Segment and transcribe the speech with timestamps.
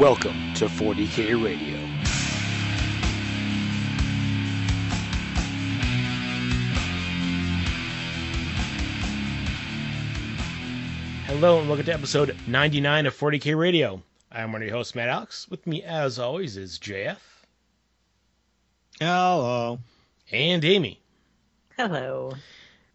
[0.00, 1.76] Welcome to 40K Radio.
[11.26, 14.02] Hello and welcome to episode 99 of 40K Radio.
[14.32, 15.46] I'm one of your hosts, Matt Alex.
[15.50, 17.18] With me, as always, is JF.
[18.98, 19.80] Hello.
[20.32, 20.98] And Amy.
[21.76, 22.32] Hello.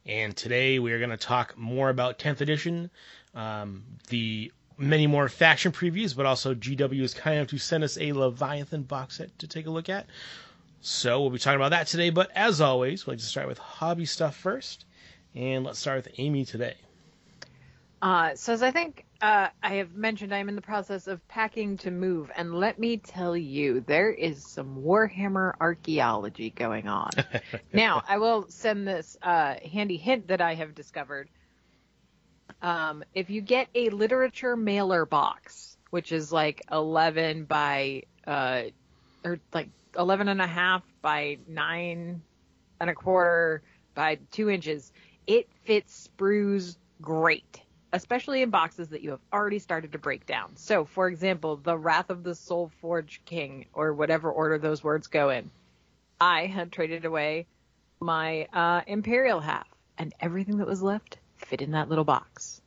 [0.07, 2.89] And today we are going to talk more about 10th edition,
[3.35, 7.97] um, the many more faction previews, but also GW is kind enough to send us
[7.97, 10.05] a Leviathan box set to take a look at.
[10.81, 12.09] So we'll be talking about that today.
[12.09, 14.85] But as always, we'd like to start with hobby stuff first.
[15.33, 16.75] And let's start with Amy today.
[18.01, 21.25] Uh, so as I think uh, I have mentioned, I am in the process of
[21.27, 27.09] packing to move, and let me tell you, there is some Warhammer archaeology going on.
[27.73, 31.29] now, I will send this uh, handy hint that I have discovered.
[32.65, 38.63] Um, if you get a literature mailer box, which is like 11 by, uh,
[39.23, 42.21] or like 11 and a half by 9
[42.79, 43.61] and a quarter
[43.93, 44.91] by 2 inches,
[45.27, 47.61] it fits sprues great
[47.93, 50.51] especially in boxes that you have already started to break down.
[50.57, 55.07] So, for example, the Wrath of the Soul Forge King, or whatever order those words
[55.07, 55.49] go in,
[56.19, 57.47] I had traded away
[58.01, 62.61] my uh, Imperial half, and everything that was left fit in that little box.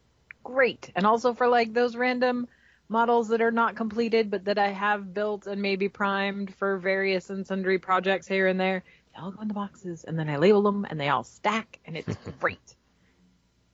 [0.45, 0.91] Great.
[0.95, 2.49] And also for like those random
[2.89, 7.31] models that are not completed, but that I have built and maybe primed for various
[7.31, 8.83] and sundry projects here and there,
[9.15, 11.79] they all go in the boxes, and then I label them, and they all stack,
[11.85, 12.75] and it's great.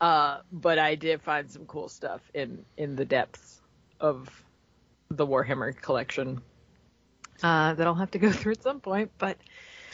[0.00, 3.61] Uh, but I did find some cool stuff in in the depths
[4.00, 4.28] of
[5.08, 6.42] the Warhammer collection
[7.42, 9.12] uh, that I'll have to go through at some point.
[9.18, 9.39] But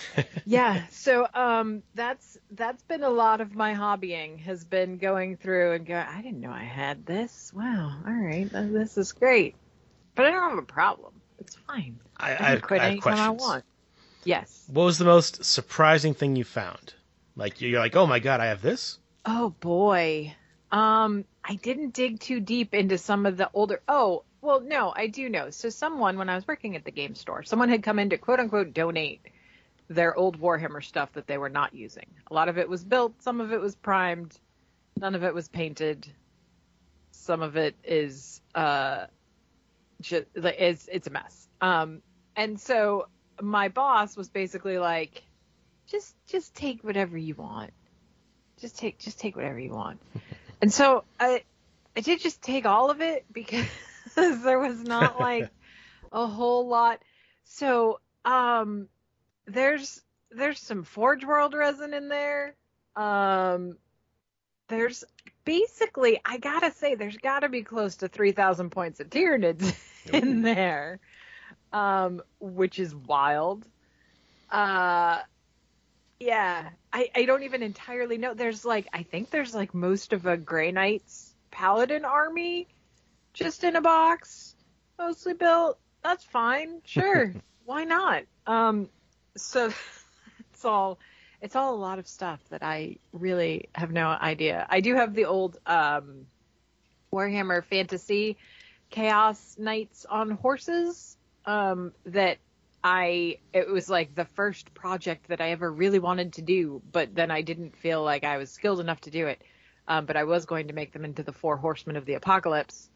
[0.46, 5.72] yeah, so um, that's that's been a lot of my hobbying has been going through
[5.72, 6.06] and going.
[6.06, 7.52] I didn't know I had this.
[7.54, 9.54] Wow, all right, this is great.
[10.14, 11.12] But I don't have a problem.
[11.38, 11.98] It's fine.
[12.16, 13.64] I, I, I quit I anytime I want.
[14.24, 14.64] Yes.
[14.68, 16.94] What was the most surprising thing you found?
[17.36, 18.98] Like you're like, oh my god, I have this.
[19.24, 20.34] Oh boy.
[20.72, 23.80] Um, I didn't dig too deep into some of the older.
[23.88, 25.50] Oh, well, no, I do know.
[25.50, 28.18] So someone, when I was working at the game store, someone had come in to
[28.18, 29.20] quote unquote donate
[29.90, 32.06] their old Warhammer stuff that they were not using.
[32.30, 34.38] A lot of it was built, some of it was primed,
[34.98, 36.10] none of it was painted.
[37.10, 39.06] Some of it is uh,
[40.00, 41.48] just it's it's a mess.
[41.60, 42.00] Um,
[42.34, 43.08] and so
[43.42, 45.22] my boss was basically like,
[45.88, 47.72] just just take whatever you want
[48.60, 50.00] just take just take whatever you want.
[50.62, 51.42] and so I
[51.96, 53.66] I did just take all of it because
[54.14, 55.50] there was not like
[56.12, 57.00] a whole lot.
[57.44, 58.88] So um
[59.46, 62.54] there's there's some Forge World resin in there.
[62.96, 63.76] Um
[64.68, 65.04] there's
[65.44, 69.74] basically I gotta say there's gotta be close to three thousand points of Tyranids
[70.12, 71.00] in there.
[71.72, 73.66] Um, which is wild.
[74.50, 75.20] Uh
[76.20, 78.34] yeah, I, I don't even entirely know.
[78.34, 82.68] There's like I think there's like most of a Grey Knights Paladin army
[83.32, 84.54] just in a box,
[84.98, 85.78] mostly built.
[86.02, 87.32] That's fine, sure.
[87.64, 88.24] Why not?
[88.46, 88.88] Um,
[89.36, 89.72] so
[90.52, 90.98] it's all
[91.40, 94.66] it's all a lot of stuff that I really have no idea.
[94.68, 96.26] I do have the old um,
[97.12, 98.36] Warhammer Fantasy
[98.90, 102.38] Chaos Knights on horses um, that
[102.82, 107.14] I it was like the first project that I ever really wanted to do, but
[107.14, 109.42] then I didn't feel like I was skilled enough to do it.
[109.88, 112.88] Um, but I was going to make them into the four horsemen of the apocalypse,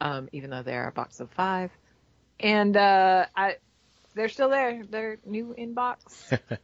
[0.00, 1.70] um, even though they're a box of five.
[2.40, 3.56] And uh, I,
[4.14, 4.82] they're still there.
[4.88, 6.38] They're new inbox.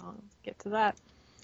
[0.00, 0.96] I'll get to that.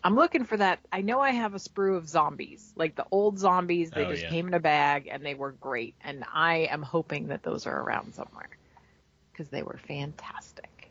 [0.03, 0.79] I'm looking for that.
[0.91, 3.91] I know I have a sprue of zombies, like the old zombies.
[3.91, 4.31] They oh, just yeah.
[4.31, 5.95] came in a bag and they were great.
[6.03, 8.49] And I am hoping that those are around somewhere
[9.33, 10.91] because they were fantastic.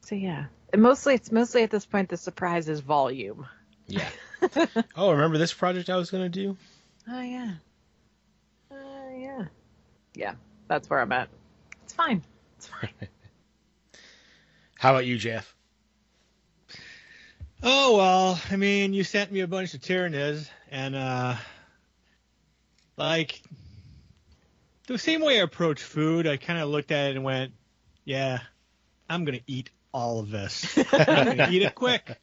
[0.00, 3.46] So yeah, and mostly it's mostly at this point the surprise is volume.
[3.86, 4.08] Yeah.
[4.96, 6.56] oh, remember this project I was gonna do?
[7.08, 7.54] Oh yeah.
[8.70, 8.74] Uh,
[9.16, 9.44] yeah.
[10.14, 10.34] Yeah,
[10.68, 11.28] that's where I'm at.
[11.82, 12.22] It's fine.
[12.56, 12.90] It's fine.
[14.78, 15.54] How about you, Jeff?
[17.62, 21.36] Oh well, I mean, you sent me a bunch of Tyranids, and uh,
[22.96, 23.42] like
[24.86, 27.52] the same way I approach food, I kind of looked at it and went,
[28.04, 28.40] "Yeah,
[29.08, 30.76] I'm gonna eat all of this.
[30.92, 32.20] I'm gonna eat it quick."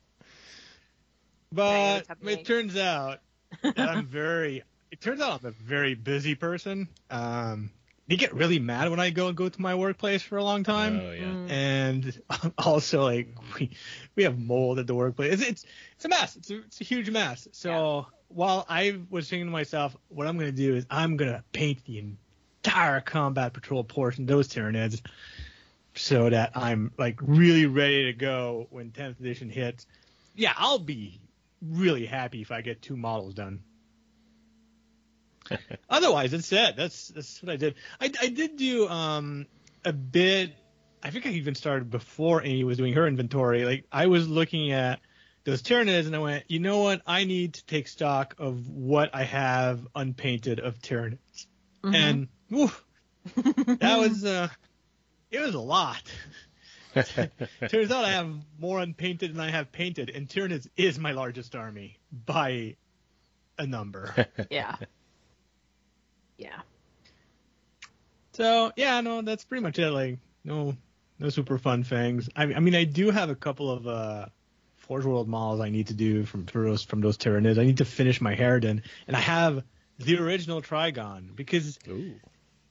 [1.51, 3.19] But it turns out
[3.63, 4.63] that I'm very.
[4.91, 6.87] It turns out I'm a very busy person.
[7.09, 7.71] Um,
[8.07, 10.63] they get really mad when I go and go to my workplace for a long
[10.63, 10.99] time.
[10.99, 11.23] Oh yeah.
[11.23, 11.49] Mm.
[11.49, 12.21] And
[12.57, 13.71] also like we
[14.15, 15.33] we have mold at the workplace.
[15.33, 15.65] It's it's,
[15.95, 16.35] it's a mess.
[16.35, 17.47] It's a, it's a huge mess.
[17.51, 18.03] So yeah.
[18.27, 21.99] while I was thinking to myself, what I'm gonna do is I'm gonna paint the
[21.99, 25.01] entire combat patrol portion, those Tyranids,
[25.95, 29.85] so that I'm like really ready to go when 10th edition hits.
[30.35, 31.21] Yeah, I'll be
[31.61, 33.61] really happy if I get two models done.
[35.89, 36.75] Otherwise, that's it.
[36.75, 37.75] That's that's what I did.
[37.99, 39.45] I, I did do um
[39.85, 40.55] a bit.
[41.01, 43.65] I think I even started before Amy was doing her inventory.
[43.65, 44.99] Like I was looking at
[45.43, 47.01] those Tyranids and I went, you know what?
[47.05, 51.47] I need to take stock of what I have unpainted of Tyranids.
[51.83, 51.95] Mhm.
[51.95, 52.71] And whew,
[53.79, 54.47] that was uh,
[55.31, 56.01] it was a lot.
[56.93, 61.55] Turns out I have more unpainted than I have painted, and Tyranids is my largest
[61.55, 62.75] army by
[63.57, 64.27] a number.
[64.49, 64.75] yeah.
[66.37, 66.61] Yeah.
[68.33, 69.91] So yeah, no, that's pretty much it.
[69.91, 70.75] Like no,
[71.19, 72.29] no super fun things.
[72.35, 74.25] I, I mean, I do have a couple of uh,
[74.77, 77.59] Forge World models I need to do from for those from those Tyranids.
[77.59, 79.63] I need to finish my Harridan, and I have
[79.99, 82.15] the original Trygon because Ooh.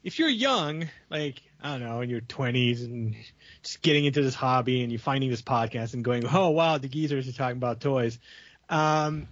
[0.03, 3.14] if you're young, like I don't know, in your 20s and
[3.62, 6.88] just getting into this hobby, and you're finding this podcast and going, oh wow, the
[6.88, 8.19] geezers are talking about toys.
[8.69, 9.29] Um,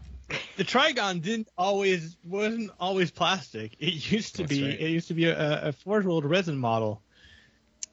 [0.56, 3.76] the Trygon didn't always wasn't always plastic.
[3.78, 4.80] It used to That's be right.
[4.80, 7.02] it used to be a, a Forge World resin model.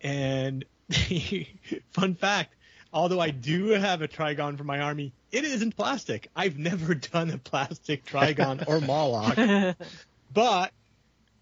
[0.02, 0.66] And
[1.92, 2.56] fun fact,
[2.94, 6.30] although I do have a Trygon for my army, it isn't plastic.
[6.36, 9.76] I've never done a plastic Trygon or Mawloc,
[10.34, 10.72] but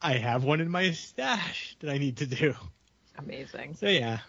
[0.02, 2.56] I have one in my stash that I need to do.
[3.18, 3.76] Amazing.
[3.76, 4.20] So yeah,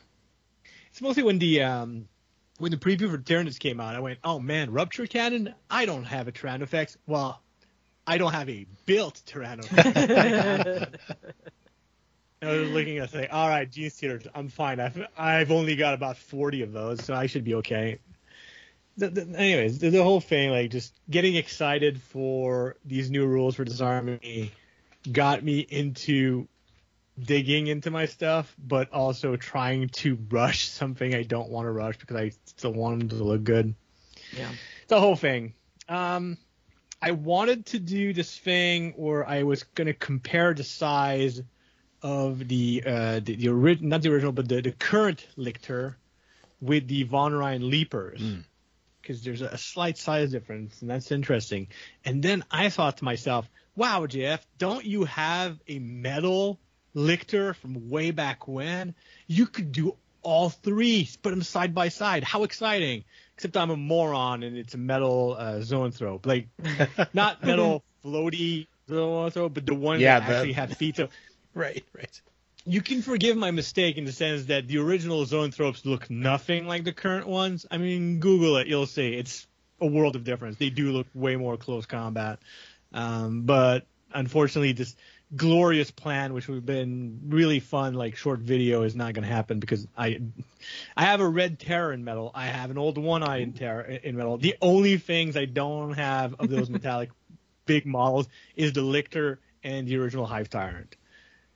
[0.90, 2.08] it's mostly when the um
[2.58, 5.54] when the preview for Tyranids came out, I went, oh man, Rupture Cannon.
[5.70, 6.96] I don't have a Tyrannofex.
[7.06, 7.40] Well,
[8.06, 10.94] I don't have a built Tyrannofex.
[12.42, 14.78] I was looking at say, all right, Genestealers, I'm fine.
[14.78, 17.98] I've I've only got about 40 of those, so I should be okay.
[18.98, 23.54] The, the, anyways, the, the whole thing, like just getting excited for these new rules
[23.54, 24.52] for this army,
[25.10, 26.48] got me into
[27.18, 31.96] digging into my stuff, but also trying to rush something I don't want to rush
[31.96, 33.74] because I still want them to look good.
[34.36, 34.50] Yeah.
[34.88, 35.54] The whole thing.
[35.88, 36.36] Um,
[37.00, 41.42] I wanted to do this thing where I was going to compare the size
[42.02, 45.96] of the uh, the, the ori- not the original, but the, the current Lictor
[46.60, 48.20] with the Von Ryan Leapers.
[48.20, 48.44] Mm.
[49.00, 51.68] Because there's a slight size difference, and that's interesting.
[52.04, 56.58] And then I thought to myself, wow, Jeff, don't you have a metal
[56.96, 58.94] Lictor from way back when?
[59.26, 62.24] You could do all three, put them side by side.
[62.24, 63.04] How exciting!
[63.36, 66.48] Except I'm a moron and it's a metal uh, zoanthrope, like
[67.14, 70.96] not metal floaty zoanthrope, but the one Yeah, that the- actually had feet.
[70.96, 71.08] So
[71.54, 72.20] Right, right.
[72.66, 76.84] you can forgive my mistake in the sense that the original zoanthropes look nothing like
[76.84, 77.64] the current ones.
[77.70, 79.46] I mean, Google it, you'll see it's
[79.80, 80.56] a world of difference.
[80.56, 82.38] They do look way more close combat,
[82.92, 84.96] um, but unfortunately, this
[85.34, 89.32] glorious plan, which would have been really fun, like short video, is not going to
[89.32, 90.20] happen because I,
[90.96, 92.30] I have a red terror in metal.
[92.34, 94.38] I have an old one eye in terror in metal.
[94.38, 97.10] The only things I don't have of those metallic
[97.64, 100.96] big models is the Lictor and the original Hive Tyrant.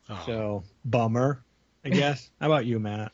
[0.08, 0.22] Oh.
[0.26, 1.42] So bummer,
[1.84, 2.28] I guess.
[2.40, 3.12] How about you, Matt?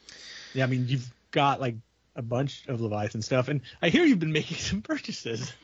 [0.54, 1.76] Yeah, I mean you've got like
[2.16, 5.52] a bunch of Leviathan stuff, and I hear you've been making some purchases.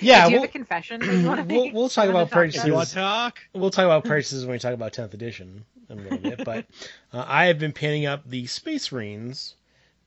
[0.00, 1.00] yeah, Do you we'll, have a confession?
[1.00, 2.64] that you wanna we'll- we'll talk about purchases.
[2.66, 2.76] you about?
[2.78, 3.38] want to talk?
[3.54, 6.44] we'll talk about purchases when we talk about 10th edition in a little bit.
[6.44, 6.66] But
[7.12, 9.54] uh, I have been painting up the Space Marines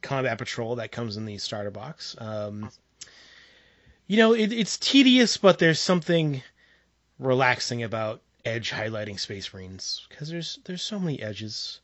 [0.02, 2.16] Combat Patrol that comes in the starter box.
[2.20, 2.70] Um,
[4.08, 6.42] you know, it, it's tedious, but there's something
[7.18, 11.80] relaxing about edge highlighting Space Marines because there's there's so many edges.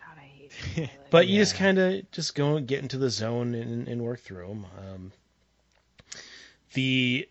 [0.00, 0.43] God, I hate it.
[1.10, 4.20] But you just kind of just go and get into the zone and, and work
[4.20, 4.66] through them.
[4.78, 5.12] Um,
[6.72, 7.28] the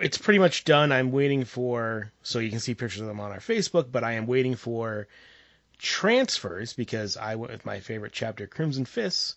[0.00, 0.92] it's pretty much done.
[0.92, 4.12] I'm waiting for so you can see pictures of them on our Facebook, but I
[4.12, 5.08] am waiting for
[5.78, 9.34] transfers because I went with my favorite chapter, Crimson Fists,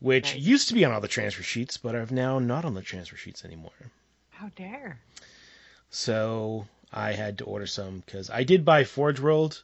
[0.00, 0.42] which Nice.
[0.42, 3.16] used to be on all the transfer sheets, but are now not on the transfer
[3.16, 3.72] sheets anymore.
[4.30, 4.98] How dare?
[5.90, 9.62] So I had to order some because I did buy Forge World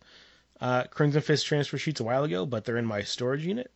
[0.61, 3.71] uh, Crimson Fist transfer sheets a while ago, but they're in my storage unit,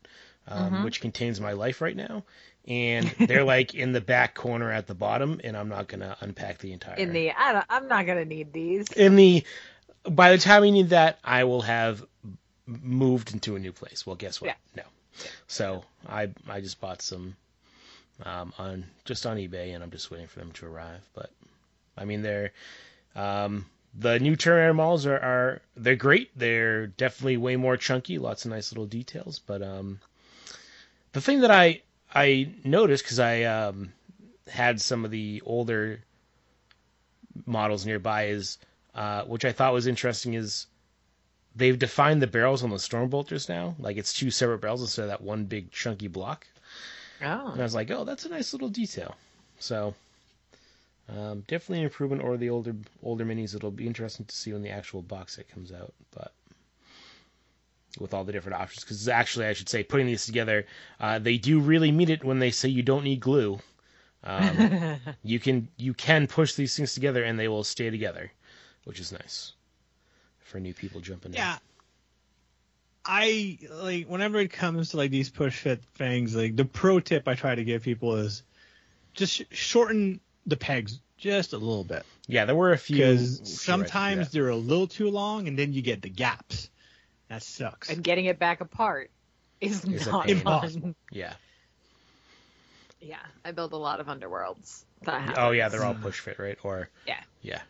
[0.49, 0.85] um, Mhm.
[0.85, 2.25] which contains my life right now,
[2.67, 6.59] and they're like in the back corner at the bottom, and I'm not gonna unpack
[6.59, 6.97] the entire.
[6.97, 8.91] In the, I don't, I'm not gonna need these.
[8.93, 9.45] in the
[10.05, 12.05] by the time we need that, I will have
[12.67, 14.07] moved into a new place.
[14.07, 14.49] Well, guess what?
[14.49, 14.55] Yeah.
[14.75, 14.83] No.
[15.47, 17.37] So I I just bought some
[18.25, 21.01] um, on just on eBay, and I'm just waiting for them to arrive.
[21.15, 21.31] But
[21.97, 22.51] I mean, they're
[23.15, 26.31] um, the new Terminator models are, are they're great.
[26.37, 29.39] They're definitely way more chunky, lots of nice little details.
[29.39, 30.01] But um,
[31.13, 31.83] the thing that I
[32.15, 33.93] I noticed because I um,
[34.49, 36.01] had some of the older
[37.47, 38.59] models nearby is
[38.95, 40.67] uh, which I thought was interesting is
[41.57, 43.75] they've defined the barrels on the storm bolters now.
[43.79, 46.47] Like it's two separate barrels instead of that one big chunky block.
[47.23, 47.53] Oh.
[47.53, 49.17] And I was like, oh, that's a nice little detail.
[49.59, 49.95] So
[51.09, 53.55] um, definitely an improvement over the older older minis.
[53.55, 56.33] It'll be interesting to see when the actual box set comes out, but
[57.99, 58.85] with all the different options.
[58.85, 60.67] Because actually, I should say, putting these together,
[61.01, 63.59] uh, they do really mean it when they say you don't need glue.
[64.25, 68.31] Um, you can you can push these things together and they will stay together,
[68.85, 69.53] which is nice
[70.41, 71.39] for new people jumping in.
[71.39, 71.59] Yeah.
[73.05, 77.27] I like whenever it comes to like these push fit things, like the pro tip
[77.27, 78.45] I try to give people is
[79.13, 82.05] just sh- shorten the pegs just a little bit.
[82.29, 85.73] Yeah, there were a few because sometimes should they're a little too long and then
[85.73, 86.71] you get the gaps.
[87.29, 87.89] That sucks.
[87.89, 89.11] and getting it back apart
[89.61, 90.37] is Is not pain.
[90.39, 90.55] fun.
[90.55, 90.95] Impossible.
[91.11, 91.35] yeah.
[93.01, 94.85] Yeah, I build a lot of underworlds.
[95.03, 95.39] That happens.
[95.41, 96.57] Oh yeah, they're all push fit, right?
[96.63, 97.21] Or Yeah.
[97.41, 97.63] yeah,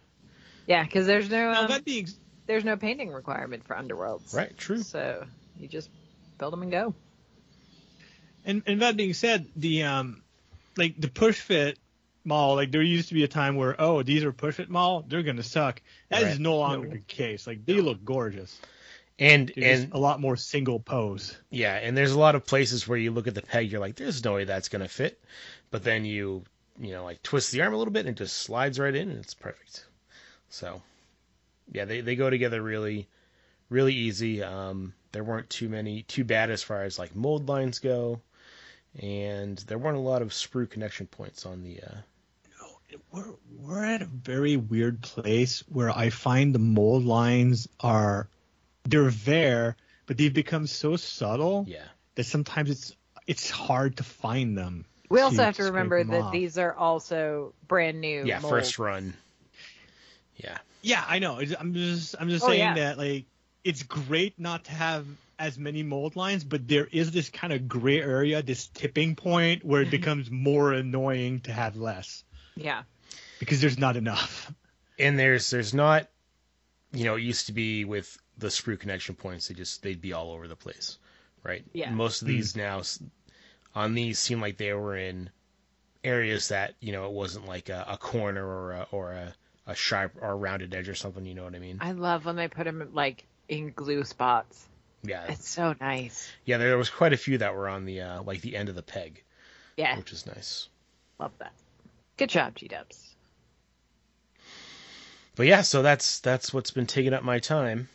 [0.66, 2.06] Yeah, because there's no now um, that being
[2.46, 4.34] there's no painting requirement for underworlds.
[4.34, 4.82] right, true.
[4.82, 5.24] So
[5.58, 5.88] you just
[6.38, 6.94] build them and go.
[8.44, 10.22] And, and that being said, the um,
[10.76, 11.78] like the push fit
[12.24, 15.04] mall, like there used to be a time where oh these are push fit mall,
[15.06, 15.80] they're gonna suck.
[16.08, 16.40] That is Right.
[16.40, 16.92] no longer No.
[16.94, 17.46] the case.
[17.46, 18.58] Like they look gorgeous.
[19.18, 21.36] And They're and a lot more single pose.
[21.50, 23.96] Yeah, and there's a lot of places where you look at the peg, you're like,
[23.96, 25.22] there's no way that's gonna fit,
[25.70, 26.44] but then you,
[26.80, 29.10] you know, like twist the arm a little bit and it just slides right in,
[29.10, 29.84] and it's perfect.
[30.48, 30.82] So,
[31.70, 33.06] yeah, they they go together really,
[33.68, 34.42] really easy.
[34.42, 38.20] Um, there weren't too many too bad as far as like mold lines go,
[38.98, 41.80] and there weren't a lot of sprue connection points on the.
[41.82, 41.96] Uh,
[43.10, 48.28] We're we're at a very weird place where I find the mold lines are
[48.84, 51.84] they're there, but they've become so subtle yeah,
[52.16, 52.96] that sometimes it's
[53.26, 54.84] it's hard to find them.
[55.08, 56.32] We also to have to remember that off.
[56.32, 58.24] these are also brand new.
[58.24, 58.50] yeah, molds.
[58.50, 59.14] first run.
[60.36, 61.38] Yeah, Yeah, I know.
[61.58, 62.74] I'm just I'm just Oh, saying yeah.
[62.74, 63.26] that like
[63.64, 65.06] it's great not to have
[65.38, 69.64] as many mold lines, but there is this kind of gray area, this tipping point
[69.64, 72.24] where it becomes more annoying to have less
[72.56, 72.82] Yeah.
[73.38, 74.52] because there's not enough.
[74.98, 76.08] and there's there's not
[76.92, 80.12] you know it used to be with the sprue connection points they just they'd be
[80.12, 80.98] all over the place
[81.42, 81.90] right Yeah.
[81.90, 82.82] most of these now
[83.74, 85.30] on these seem like they were in
[86.04, 89.34] areas that you know it wasn't like a, a corner or a or a,
[89.66, 92.24] a sharp or a rounded edge or something you know what i mean I love
[92.26, 94.66] when they put them like in glue spots.
[95.02, 96.30] yeah It's so nice.
[96.44, 98.74] yeah there was quite a few that were on the uh like the end of
[98.74, 99.22] the peg
[99.76, 100.68] Yeah, which is nice
[101.18, 101.52] love that.
[102.22, 103.16] Good job, G Dubs.
[105.34, 107.88] but yeah, so that's that's what's been taking up my time.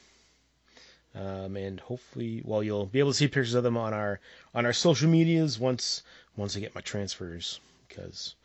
[1.16, 4.20] Um, and hopefully, well, you'll be able to see pictures of them on our
[4.54, 6.04] on our social medias once
[6.36, 8.36] once I get my transfers because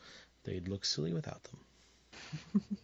[0.45, 2.61] they'd look silly without them.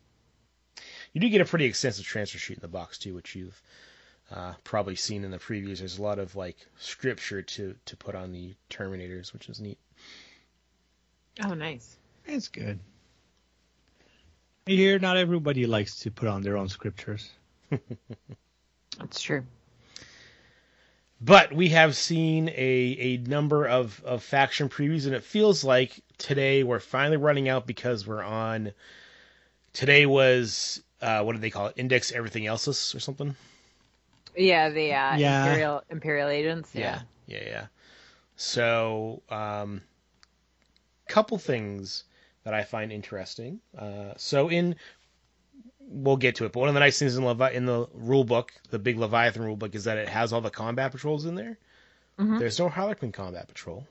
[1.13, 3.61] you do get a pretty extensive transfer sheet in the box too, which you've
[4.29, 5.77] uh, probably seen in the previews.
[5.77, 9.79] There's a lot of like scripture to to put on the Terminators, which is neat.
[11.41, 11.95] Oh, nice.
[12.31, 12.79] It's good.
[14.67, 17.29] I hear not everybody likes to put on their own scriptures.
[18.99, 19.43] That's true.
[21.21, 25.99] But we have seen a, a number of, of faction previews, and it feels like
[26.17, 28.71] today we're finally running out because we're on.
[29.73, 31.73] Today was uh, what do they call it?
[31.77, 33.35] Index everything else's or something.
[34.37, 35.45] Yeah, the uh, Yeah.
[35.45, 36.69] imperial imperial agents.
[36.73, 37.01] Yeah.
[37.25, 37.65] yeah, yeah.
[38.35, 39.81] So, um,
[41.07, 42.03] couple things
[42.43, 43.59] that I find interesting.
[43.77, 44.75] Uh, so in
[45.91, 48.23] we'll get to it, but one of the nice things in Levi- in the rule
[48.23, 51.33] book, the big Leviathan rule book, is that it has all the combat patrols in
[51.35, 51.57] there.
[52.19, 52.37] Mhm.
[52.37, 53.87] There's no Harlequin combat patrol,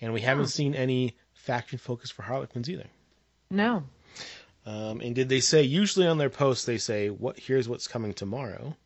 [0.00, 0.48] and we haven't Oh.
[0.48, 2.86] seen any faction focus for Harlequins either.
[3.50, 3.84] No.
[4.64, 8.12] Um, and did they say usually on their posts they say what here's what's coming
[8.14, 8.76] tomorrow?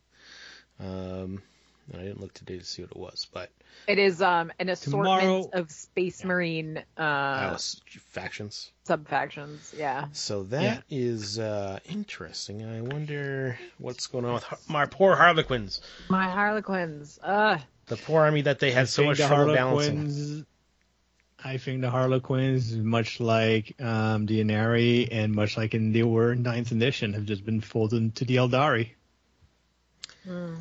[0.79, 1.43] Um,
[1.93, 3.49] I didn't look today to see what it was, but
[3.87, 7.57] It is um an assortment Tomorrow- of space marine oh, uh
[7.99, 8.71] factions.
[8.85, 9.73] sub factions.
[9.77, 10.05] Yeah.
[10.13, 12.63] So that is uh, interesting.
[12.65, 17.19] I wonder what's going on with Har- my poor Harlequins, My Harlequins.
[17.21, 20.45] Uh the poor army that they had so much the trouble balancing.
[21.45, 26.35] I think the Harlequins, much like um, the Ynnari and much like in the were
[26.35, 28.91] ninth edition, have just been folded into the Aeldari.
[30.25, 30.55] mm,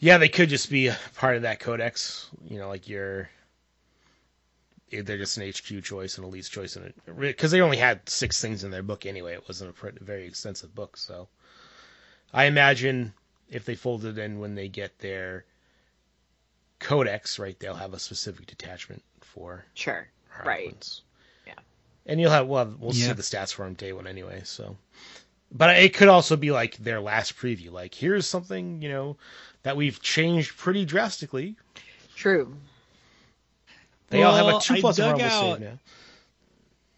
[0.00, 2.28] Yeah, they could just be part of that codex.
[2.48, 3.28] You know, like you're.
[4.90, 8.40] They're just an HQ choice and a least choice, and because they only had six
[8.40, 10.96] things in their book anyway, it wasn't a very extensive book.
[10.96, 11.28] So,
[12.32, 13.14] I imagine
[13.48, 15.44] if they fold it in when they get their
[16.80, 20.08] codex, right, they'll have a specific detachment for sure.
[20.44, 20.44] Right.
[20.44, 21.02] Harlequins.
[21.46, 21.54] Yeah.
[22.06, 24.42] And you'll have well, we'll see the stats for them day one anyway.
[24.44, 24.76] So,
[25.52, 27.70] but it could also be like their last preview.
[27.70, 29.16] Like here's something you know
[29.62, 31.56] that we've changed pretty drastically.
[32.16, 32.54] True.
[34.08, 35.78] They all have a two I plus rumble out- save now.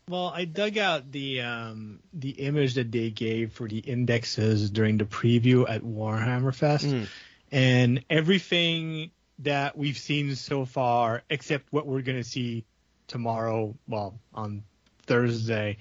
[0.08, 4.98] Well, I dug out the um, the image that they gave for the indexes during
[4.98, 7.06] the preview at Warhammer Fest, Mm.
[7.52, 12.64] and everything that we've seen so far, except what we're gonna see
[13.06, 14.64] tomorrow, well, on
[15.06, 15.76] Thursday,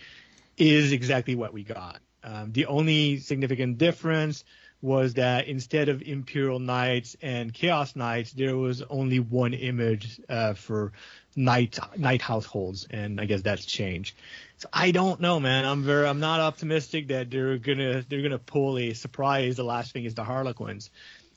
[0.58, 2.00] is exactly what we got.
[2.24, 4.44] Um, the only significant difference
[4.82, 10.54] was that instead of Imperial Knights and Chaos Knights, there was only one image uh,
[10.54, 10.92] for
[11.36, 14.16] Knight Knight households, and I guess that's changed.
[14.58, 15.66] So I don't know, man.
[15.66, 19.56] I'm very I'm not optimistic that they're gonna they're gonna pull a surprise.
[19.56, 20.90] The last thing is the Harlequins,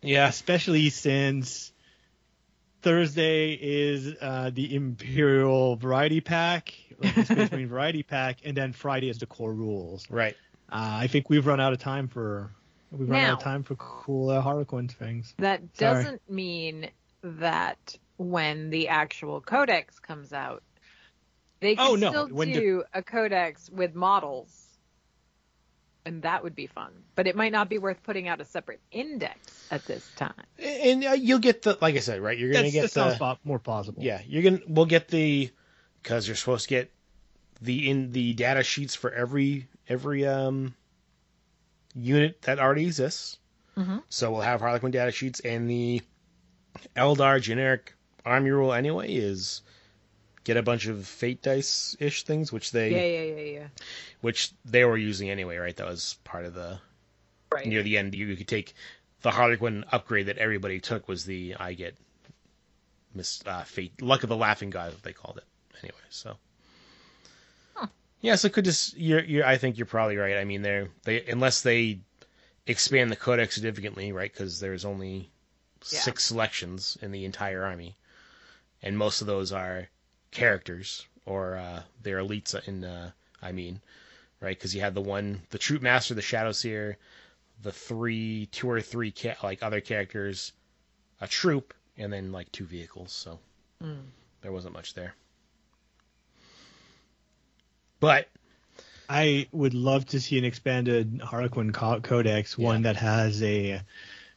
[0.02, 1.70] Yeah, especially since
[2.82, 8.72] Thursday is uh, the Imperial Variety Pack, like the Space Marine Variety Pack, and then
[8.72, 10.06] Friday is the core rules.
[10.10, 10.36] right.
[10.70, 12.50] Uh, I think we've run out of time for
[12.98, 15.34] we've run out of time for cool uh, Harlequin things.
[15.38, 16.02] That Sorry.
[16.02, 16.90] doesn't mean
[17.22, 20.62] that when the actual codex comes out,
[21.60, 24.60] they can Oh, no, still when the- do a codex with models.
[26.06, 26.92] And that would be fun.
[27.16, 30.34] But it might not be worth putting out a separate index at this time.
[30.58, 32.36] And uh, you'll get the like I said, right?
[32.36, 34.02] You're gonna That's, get that sounds the po- more plausible.
[34.02, 34.20] yeah.
[34.26, 35.50] You're gonna we'll get the
[36.02, 36.90] because you're supposed to get
[37.62, 40.74] the in the data sheets for every every um
[41.94, 43.38] unit that already exists.
[43.76, 44.02] Mhm.
[44.08, 46.02] So we'll have Harlequin data sheets and the
[46.96, 49.62] Eldar generic army rule anyway is
[50.44, 53.68] get a bunch of fate dice ish things which they Yeah, yeah, yeah, yeah.
[54.20, 55.76] which they were using anyway, right?
[55.76, 56.78] That was part of the
[57.52, 57.66] Right.
[57.66, 58.14] near the end.
[58.14, 58.74] You, you could take
[59.22, 61.96] the Harlequin upgrade that everybody took was the I get
[63.14, 65.44] Miss uh, Fate Luck of the Laughing God, what they called it.
[65.82, 66.36] Anyway, so.
[68.24, 70.38] Yeah, so it could just you're you're I think you're probably right.
[70.38, 71.98] I mean, they're they unless they
[72.66, 74.32] expand the codex significantly, right?
[74.32, 75.30] Because there's only
[75.92, 76.00] Yeah.
[76.00, 77.98] six selections in the entire army,
[78.82, 79.88] and most of those are
[80.30, 82.54] characters or uh, they're elites.
[82.66, 83.10] In uh,
[83.42, 83.82] I mean,
[84.40, 84.56] right?
[84.56, 86.96] Because you had the one, the Troupe Master, the Shadowseer,
[87.60, 90.52] the three, two or three ca- like other characters,
[91.20, 93.12] a troop, and then like two vehicles.
[93.12, 93.38] So
[93.82, 94.06] Mm.
[94.40, 95.14] there wasn't much there.
[98.04, 98.28] But
[99.08, 102.92] I would love to see an expanded Harlequin co- Codex, one Yeah.
[102.92, 103.80] that has a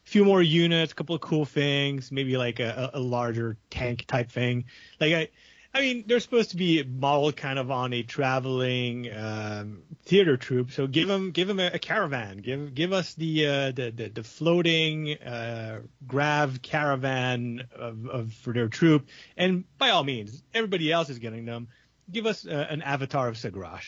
[0.04, 4.30] few more units, a couple of cool things, maybe like a, a larger tank type
[4.30, 4.64] thing.
[4.98, 5.28] Like I,
[5.74, 10.72] I mean, they're supposed to be modeled kind of on a traveling um, theater troupe,
[10.72, 12.38] so give them give them a, a caravan.
[12.38, 18.54] Give give us the uh, the, the the floating uh, grav caravan of, of for
[18.54, 21.68] their troop, and by all means, everybody else is getting them.
[22.10, 23.84] Give us uh, an avatar of Cegorach.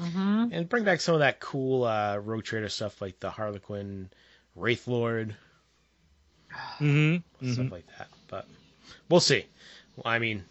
[0.00, 0.46] Mm-hmm.
[0.52, 4.08] and bring back some of that cool uh, Rogue Trader stuff like the Harlequin,
[4.56, 5.34] Wraith Lord,
[6.80, 7.52] Mm-hmm.
[7.52, 8.08] stuff like that.
[8.28, 8.46] But
[9.10, 9.44] we'll see.
[10.04, 10.44] I mean,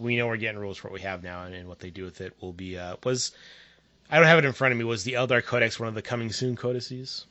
[0.00, 2.04] we know we're getting rules for what we have now, and, and what they do
[2.04, 2.76] with it will be.
[2.76, 3.32] Uh, was
[4.10, 4.84] I don't have it in front of me.
[4.84, 7.24] Was the Eldar Codex one of the coming soon codices?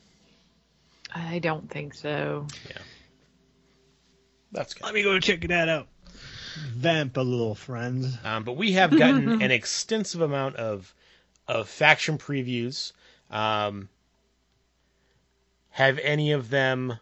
[1.13, 2.47] I don't think so.
[2.67, 2.81] Yeah.
[4.53, 4.85] That's good.
[4.85, 5.87] Let me go check that out.
[6.75, 8.17] Vamp a little, friends.
[8.23, 10.93] Um, but we have gotten an extensive amount of
[11.47, 12.91] of faction previews.
[13.31, 13.89] Um,
[15.71, 16.99] have any of them,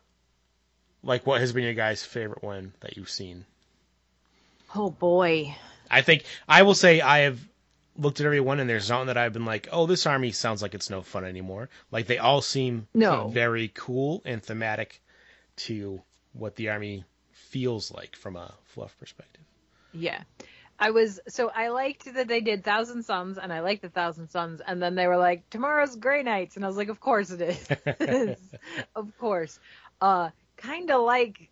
[1.03, 3.45] like, what has been your guys' favorite one that you've seen?
[4.75, 5.55] Oh boy.
[5.89, 7.39] I think I will say I have
[7.97, 10.61] looked at every one, and there's not that I've been like, oh, this army sounds
[10.61, 11.69] like it's no fun anymore.
[11.91, 13.29] Like they all seem No.
[13.29, 15.01] very cool and thematic
[15.57, 16.01] to
[16.33, 17.05] what the army
[17.55, 19.41] feels like from a fluff perspective.
[19.93, 20.21] Yeah.
[20.77, 24.27] I was so I liked that they did Thousand Suns and I liked the Thousand
[24.29, 27.31] Suns and then they were like tomorrow's Grey Knights and I was like of course
[27.31, 28.37] it is.
[28.95, 29.57] of course.
[30.01, 31.49] Uh kind of like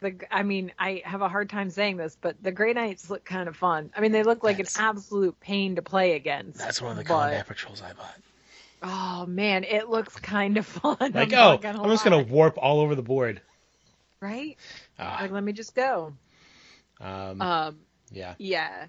[0.00, 3.24] the I mean I have a hard time saying this but the Grey Knights look
[3.24, 3.90] kind of fun.
[3.96, 6.58] I mean they look like That's- an absolute pain to play against.
[6.58, 8.20] That's one of the but- combat patrols I bought.
[8.82, 10.96] Oh man, it looks kind of fun.
[11.00, 13.40] Like, I'm oh, I'm just gonna warp all over the board.
[14.20, 14.58] Right?
[14.98, 16.14] Ah, Like let me just go.
[17.00, 17.80] um, Um
[18.10, 18.34] yeah.
[18.38, 18.86] yeah.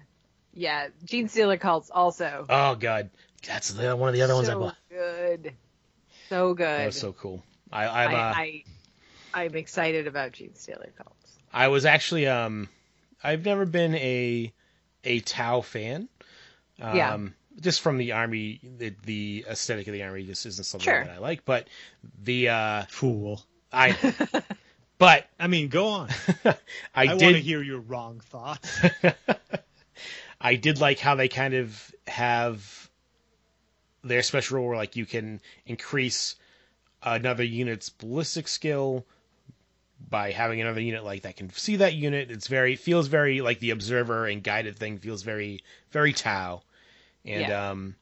[0.52, 2.50] Yeah, Genestealer cults also.
[2.50, 3.10] Oh god,
[3.46, 4.76] that's the, one of the other ones I so bought.
[4.90, 5.54] good.
[6.30, 6.64] So good.
[6.76, 7.42] That was so cool.
[7.72, 8.64] I I'm, I, uh, I
[9.34, 11.38] I'm excited about Genestealer cults.
[11.52, 12.68] I was actually um
[13.22, 14.52] I've never been a
[15.04, 16.08] a Tau fan.
[16.80, 17.60] Um Yeah.
[17.60, 21.00] just from the army the, the aesthetic of the army just isn't something Sure.
[21.00, 21.44] that I like.
[21.44, 21.68] But
[22.22, 23.42] the uh Fool.
[23.72, 23.96] I
[25.02, 26.10] but I mean, go on.
[26.44, 26.54] I,
[26.94, 28.80] I, want to hear your wrong thoughts.
[30.40, 32.88] I did like how they kind of have
[34.04, 36.36] their special rule where like you can increase
[37.02, 39.04] another unit's ballistic skill
[40.08, 42.30] by having another unit like that can see that unit.
[42.30, 46.62] It's very feels very like the observer and guided thing feels very very Tau,
[47.24, 47.70] and Yeah.
[47.70, 47.96] um,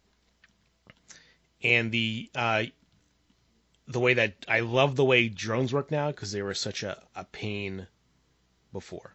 [1.62, 2.64] and the uh,
[3.90, 7.00] the way that I love the way drones work now because they were such a,
[7.14, 7.86] a pain
[8.72, 9.14] before.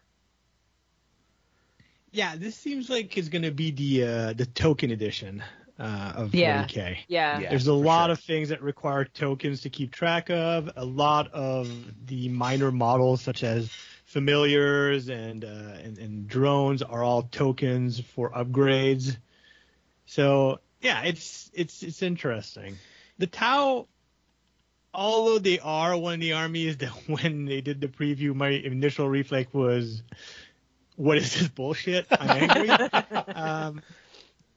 [2.11, 5.43] Yeah, this seems like it's gonna be the uh, the token edition
[5.77, 6.63] uh, of Yeah.
[6.63, 6.97] 40k.
[7.07, 7.39] Yeah.
[7.39, 7.49] Yeah.
[7.49, 8.11] There's a lot sure.
[8.13, 10.69] of things that require tokens to keep track of.
[10.75, 11.69] A lot of
[12.07, 13.69] the minor models, such as
[14.05, 19.17] familiars and uh, and, and drones, are all tokens for upgrades.
[20.05, 22.77] So yeah, it's it's it's interesting.
[23.17, 23.87] The Tau,
[24.95, 29.07] although they are one of the armies that when they did the preview, my initial
[29.09, 30.01] reflex was,
[30.95, 32.69] "What is this bullshit?" I'm angry.
[33.35, 33.81] um,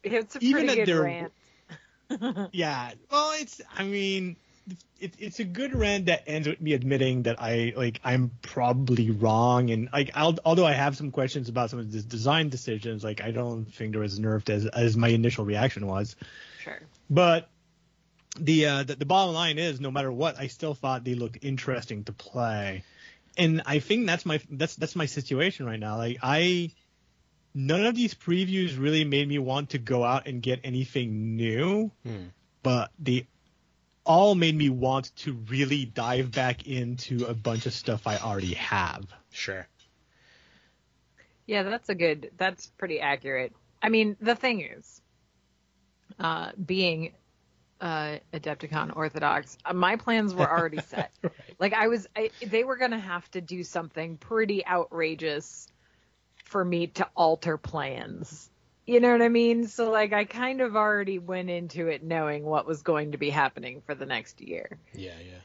[0.02, 1.32] It's a Even pretty at good their- rant.
[2.52, 2.92] yeah.
[3.10, 3.60] Well, it's.
[3.76, 4.36] I mean,
[5.00, 9.10] it, it's a good rant that ends with me admitting that I like I'm probably
[9.10, 13.04] wrong, and like I'll, although I have some questions about some of the design decisions,
[13.04, 16.16] like I don't think they're as nerfed as as my initial reaction was.
[16.62, 16.80] Sure.
[17.10, 17.50] But
[18.36, 21.38] the uh, the, the bottom line is, no matter what, I still thought they looked
[21.42, 22.84] interesting to play,
[23.36, 25.96] and I think that's my that's that's my situation right now.
[25.96, 26.70] Like I,
[27.54, 31.90] none of these previews really made me want to go out and get anything new,
[32.04, 32.26] Hmm.
[32.62, 33.26] but they
[34.04, 38.54] all made me want to really dive back into a bunch of stuff I already
[38.54, 39.04] have.
[39.30, 39.66] Sure.
[41.46, 42.30] Yeah, that's a good.
[42.36, 43.52] That's pretty accurate.
[43.82, 45.00] I mean, the thing is,
[46.18, 47.12] uh, being
[47.80, 51.12] uh, Adepticon Orthodox, uh, my plans were already set.
[51.22, 51.32] Right.
[51.58, 55.68] Like I was, I, they were gonna have to do something pretty outrageous
[56.44, 58.50] for me to alter plans.
[58.86, 59.66] You know what I mean?
[59.66, 63.28] So like, I kind of already went into it knowing what was going to be
[63.28, 65.40] happening for the next year, Yeah, yeah.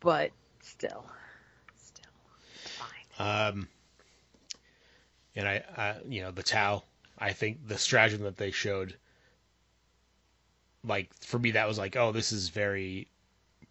[0.00, 1.06] but still,
[1.76, 2.10] still,
[2.76, 3.48] fine.
[3.48, 3.68] Um,
[5.36, 6.82] and I, I, you know, the Tau.
[7.18, 8.96] I think the stratagem that they showed,
[10.86, 13.08] like for me, that was like, oh, this is very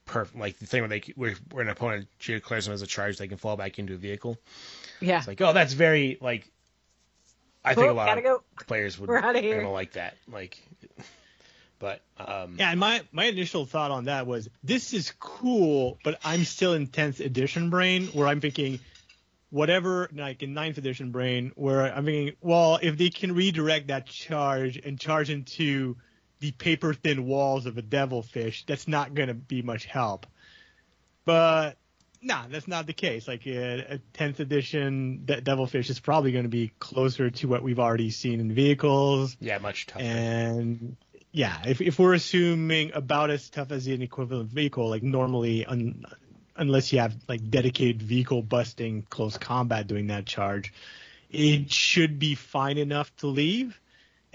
[0.05, 0.37] perfect.
[0.39, 3.27] Like the thing where they, where, where an opponent declares them as a charge, they
[3.27, 4.37] can fall back into a vehicle.
[4.99, 5.19] Yeah.
[5.19, 6.51] It's like, oh, that's very like.
[7.63, 8.43] I think a lot of go.
[8.67, 9.57] players would We're outta here.
[9.57, 10.15] gonna like that.
[10.31, 10.61] Like,
[11.79, 16.19] but um, Yeah, and my my initial thought on that was this is cool, but
[16.23, 18.79] I'm still in 10th edition brain where I'm thinking
[19.49, 24.05] whatever like in ninth edition brain where I'm thinking, well, if they can redirect that
[24.05, 25.97] charge and charge into
[26.39, 30.25] the paper thin walls of a devilfish, that's not going to be much help.
[31.23, 31.77] But
[32.21, 33.27] nah, that's not the case.
[33.27, 37.47] Like uh, a, a 10th edition de- devilfish is probably going to be closer to
[37.47, 40.03] what we've already seen in vehicles yeah, much tougher.
[40.03, 40.97] and
[41.31, 46.05] yeah, if if we're assuming about as tough as an equivalent vehicle, like normally, un,
[46.55, 50.73] unless you have like dedicated vehicle busting close combat doing that charge,
[51.29, 53.77] it should be fine enough to leave.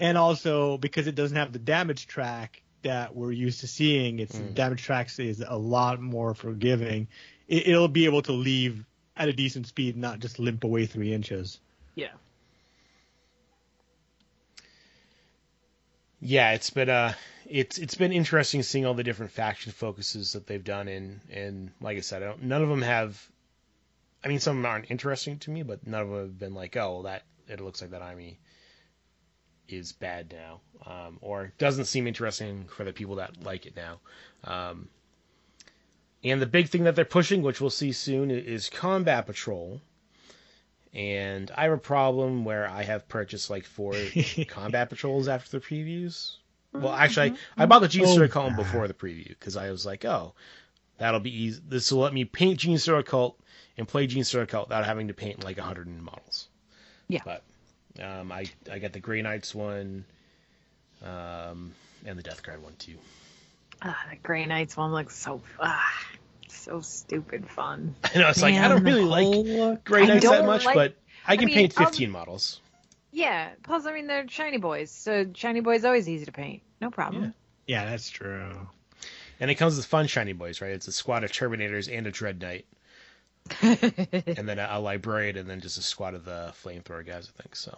[0.01, 4.35] And also because it doesn't have the damage track that we're used to seeing, its
[4.35, 4.55] Mm.
[4.55, 7.07] damage tracks is a lot more forgiving.
[7.47, 8.83] It, it'll be able to leave
[9.15, 11.59] at a decent speed, not just limp away three inches.
[11.95, 12.09] Yeah.
[16.19, 17.13] yeah, it's been uh
[17.47, 21.71] it's it's been interesting seeing all the different faction focuses that they've done and and
[21.81, 23.29] like I said, I don't, none of them have
[24.23, 26.53] I mean some of them aren't interesting to me, but none of them have been
[26.55, 28.39] like, oh, well, that it looks like that army
[29.71, 33.99] is bad now, um, or doesn't seem interesting for the people that like it now.
[34.43, 34.89] Um,
[36.23, 39.81] and the big thing that they're pushing, which we'll see soon, is combat patrol.
[40.93, 43.93] And I have a problem where I have purchased like four
[44.47, 46.35] combat patrols after the previews.
[46.73, 49.85] Well, actually, I, I bought the Gene Oh, Cult before the preview because I was
[49.85, 50.33] like, oh,
[50.97, 51.61] that'll be easy.
[51.67, 53.39] This will let me paint Genestealer Cult
[53.77, 56.47] and play Genestealer Cult without having to paint like a hundred models.
[57.07, 57.21] Yeah.
[57.25, 57.43] But
[57.99, 60.05] um, I I got the Grey Knights one,
[61.03, 61.73] um,
[62.05, 62.95] and the Death Guard one too.
[63.81, 66.07] Ah, the Grey Knights one looks so ah,
[66.47, 67.95] so stupid fun.
[68.03, 70.95] I know it's like I don't really like Grey Knights that much, like- but
[71.27, 72.59] I can mean, paint I'll- 15 models.
[73.11, 73.49] Yeah.
[73.63, 76.61] Plus, I mean, they're shiny boys, so shiny boys always easy to paint.
[76.79, 77.33] No problem.
[77.67, 78.67] Yeah, that's true.
[79.39, 80.71] And it comes with fun shiny boys, right?
[80.71, 82.65] It's a squad of Terminators and a Dread Knight,
[83.61, 87.41] and then a, a Librarian, and then just a squad of the Flamethrower guys, I
[87.41, 87.55] think.
[87.55, 87.77] So,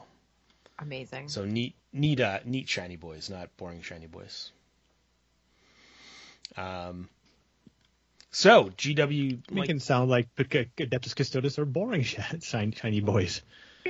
[0.80, 1.28] Amazing.
[1.28, 4.52] so neat, neat, uh, neat shiny boys, not boring shiny boys.
[6.58, 7.10] Um.
[8.32, 12.04] So GW, Make like, sound like Adeptus Custodes are boring
[12.42, 13.42] shiny, shiny boys.
[13.86, 13.90] uh,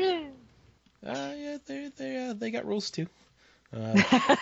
[1.03, 3.07] yeah, they they uh, they got rules too.
[3.73, 4.35] Uh,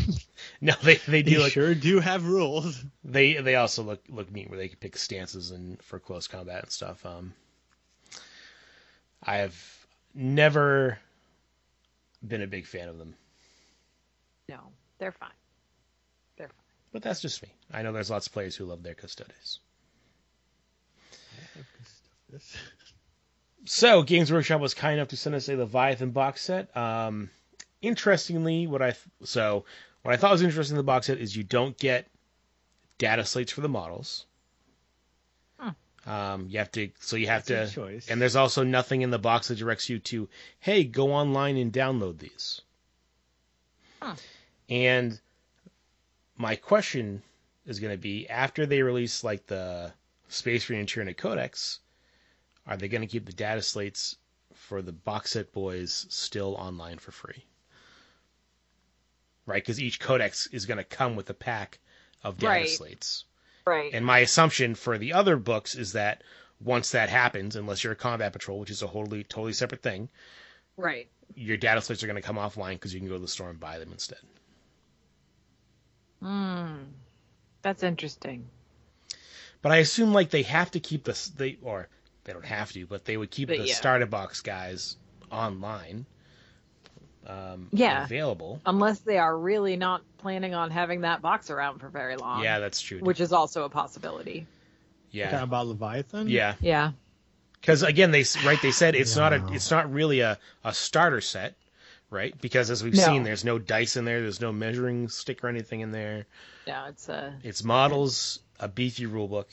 [0.60, 2.82] no, they they They do look sure do have rules.
[3.04, 6.64] they they also look look neat where they can pick stances and for close combat
[6.64, 7.04] and stuff.
[7.06, 7.32] Um,
[9.22, 10.98] I have never
[12.26, 13.14] been a big fan of them,
[14.48, 14.58] No,
[14.98, 15.30] they're fine.
[16.36, 16.56] They're fine.
[16.92, 17.48] but that's just me.
[17.72, 19.60] I know there's lots of players who love their custodes.
[23.64, 26.76] So, Games Workshop was kind enough to send us a Leviathan box set.
[26.76, 27.30] Um,
[27.82, 29.64] interestingly, what I th- so
[30.02, 32.08] what I thought was interesting in the box set is you don't get
[32.98, 34.26] data slates for the models.
[36.04, 39.20] Um, you have to, so you have That's to, and there's also nothing in the
[39.20, 42.60] box that directs you to, hey, go online and download these.
[44.00, 44.16] Huh.
[44.68, 45.20] And
[46.36, 47.22] my question
[47.66, 49.92] is going to be after they release like the
[50.28, 51.78] Space Marine and Tyranid Codex,
[52.66, 54.16] are they going to keep the data slates
[54.54, 57.44] for the box set boys still online for free?
[59.44, 61.78] Right, because each codex is going to come with a pack
[62.22, 62.68] of data Right.
[62.68, 63.24] slates.
[63.66, 63.92] Right.
[63.92, 66.22] And my assumption for the other books is that
[66.60, 70.08] once that happens, unless you're a combat patrol, which is a totally totally separate thing,
[70.76, 71.08] right.
[71.34, 73.50] your data slates are going to come offline because you can go to the store
[73.50, 74.18] and buy them instead.
[76.20, 76.74] Hmm.
[77.62, 78.48] That's interesting.
[79.60, 81.88] But I assume like they have to keep the they or
[82.24, 83.74] they don't have to, but they would keep But the yeah.
[83.74, 84.96] starter box guys
[85.30, 86.06] online.
[87.26, 88.04] Um, Yeah.
[88.04, 88.60] available.
[88.66, 92.42] Unless they are really not planning on having that box around for very long.
[92.42, 93.00] Yeah, that's true.
[93.00, 94.46] Which is also a possibility.
[95.12, 96.28] Talking yeah, about Leviathan?
[96.28, 96.54] yeah.
[96.60, 96.92] Yeah.
[97.60, 101.20] Because again, they right they said it's not a it's not really a, a starter
[101.20, 101.54] set,
[102.10, 102.34] right?
[102.40, 103.04] Because as we've No.
[103.04, 106.26] seen, there's no dice in there, there's no measuring stick or anything in there.
[106.66, 109.46] No, it's a It's models, a beefy rulebook,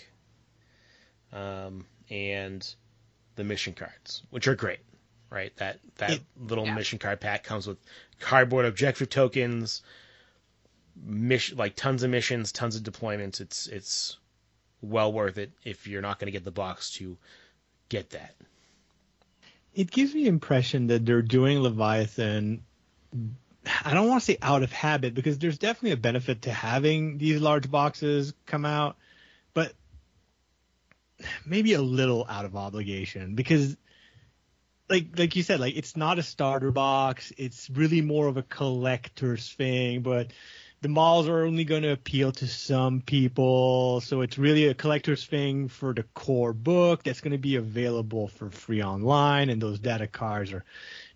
[1.34, 2.67] um, and
[3.36, 4.79] the mission cards, which are great,
[5.30, 5.56] right?
[5.58, 6.76] That that It- little Yeah.
[6.76, 7.78] mission card pack comes with
[8.20, 9.82] cardboard objective tokens,
[10.96, 13.39] mission like tons of missions, tons of deployments.
[13.39, 14.18] It's it's
[14.82, 17.18] well worth it if you're not going to get the box to
[17.89, 18.36] get that.
[19.74, 22.63] It gives me the impression that they're doing Leviathan.
[23.84, 27.18] I don't want to say out of habit because there's definitely a benefit to having
[27.18, 28.98] these large boxes come out,
[29.54, 29.74] but
[31.46, 33.76] maybe a little out of obligation because
[34.89, 37.32] like like you said like it's not a starter box.
[37.38, 40.32] It's really more of a collector's thing but
[40.82, 43.99] the malls are only going to appeal to some people.
[44.02, 48.30] So it's really a collector's thing for the core book that's going to be available
[48.30, 49.49] for free online.
[49.49, 50.63] And those data cards are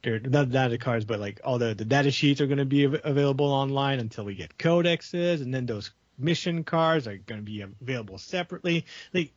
[0.02, 2.86] they're not data cards but like all the, the data sheets are going to be
[2.86, 5.42] av- available online until we get codexes.
[5.42, 8.86] And then those mission cards are going to be available separately.
[9.14, 9.32] Like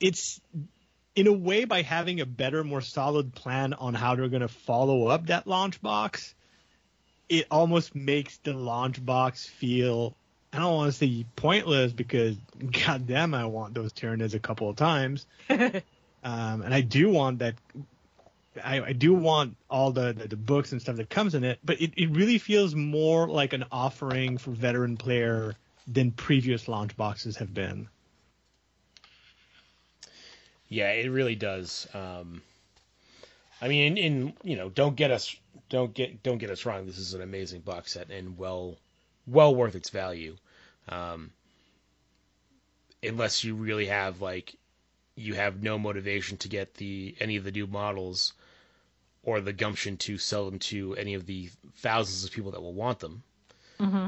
[0.00, 0.40] it's
[1.14, 4.48] in a way by having a better, more solid plan on how they're going to
[4.48, 6.34] follow up that launch box,
[7.28, 10.14] it almost makes the launch box feel
[10.52, 12.36] I don't want to say pointless because
[12.86, 15.26] goddamn I want those Tyranids a couple of times.
[15.48, 15.82] um,
[16.22, 17.54] and I do want that
[18.62, 21.60] I, I do want all the, the, the books and stuff that comes in it,
[21.64, 25.54] but it, it really feels more like an offering for veteran player
[25.86, 27.88] than previous launch boxes have been.
[30.70, 31.86] Yeah, it really does.
[31.92, 32.40] Um,
[33.60, 35.36] I mean, in, in you know, don't get us
[35.68, 36.86] don't get don't get us wrong.
[36.86, 38.78] This is an amazing box set and well
[39.26, 40.36] well worth its value.
[40.88, 41.32] Um,
[43.02, 44.54] unless you really have like
[45.16, 48.32] you have no motivation to get the any of the new models
[49.24, 52.72] or the gumption to sell them to any of the thousands of people that will
[52.72, 53.22] want them,
[53.78, 54.06] hmm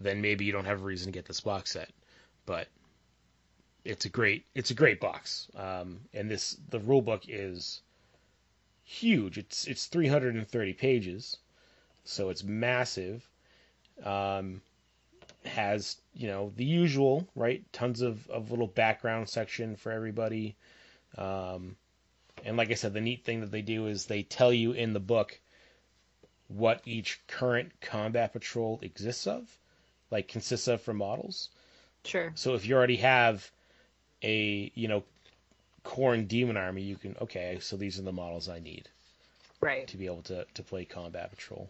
[0.00, 1.88] then maybe you don't have a reason to get this box set.
[2.46, 2.66] But
[3.84, 5.48] it's a great it's a great box.
[5.56, 7.82] Um, and this the rule book is
[8.84, 9.38] huge.
[9.38, 11.36] It's it's 330 pages,
[12.04, 13.28] so it's massive.
[14.02, 14.60] Um,
[15.44, 20.56] has you know the usual right, tons of of little background section for everybody.
[21.16, 21.76] Um,
[22.44, 24.92] and like I said, the neat thing that they do is they tell you in
[24.92, 25.38] the book
[26.48, 29.58] what each current combat patrol exists of,
[30.10, 31.48] like consists of for models.
[32.04, 32.32] Sure.
[32.34, 33.50] So if you already have
[34.24, 35.04] a you know
[35.84, 37.58] Khorne Daemon Army, you can okay.
[37.60, 38.88] So these are the models I need
[39.60, 39.86] Right.
[39.88, 41.68] to be able to to play Combat Patrol.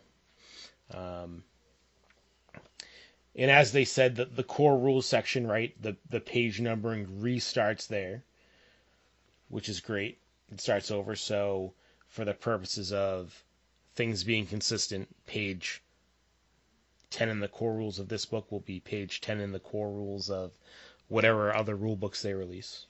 [0.93, 1.43] Um,
[3.37, 5.75] and as they said, the the core rules section, right?
[5.83, 8.23] The the page numbering restarts there,
[9.49, 10.19] which is great.
[10.53, 11.17] It starts over.
[11.17, 11.75] So
[12.09, 13.43] for the purposes of
[13.97, 15.83] things being consistent, page
[17.11, 19.91] 10 in the core rules of this book will be page 10 in the core
[19.91, 20.53] rules of
[21.09, 22.87] whatever other rule books they release.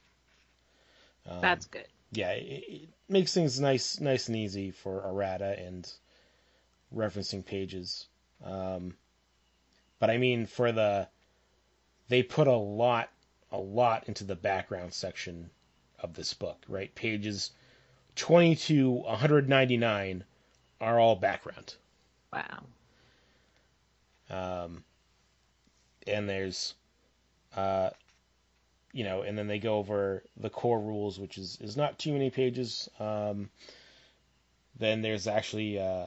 [1.28, 1.86] Um, That's good.
[2.12, 5.90] yeah, it, it makes things nice, nice and easy for errata and
[6.94, 8.06] referencing pages.
[8.44, 8.94] Um,
[9.98, 11.08] but I mean, for the
[12.08, 13.08] they put a lot,
[13.50, 15.50] a lot into the background section
[15.98, 16.94] of this book, right?
[16.94, 17.50] Pages
[18.16, 20.24] 20 to 199
[20.80, 21.74] are all background.
[22.32, 22.64] Wow.
[24.30, 24.84] Um,
[26.06, 26.74] and there's,
[27.56, 27.90] uh,
[28.94, 32.12] you know, and then they go over the core rules, which is, is not too
[32.12, 32.88] many pages.
[33.00, 33.50] Um,
[34.78, 36.06] then there's actually uh,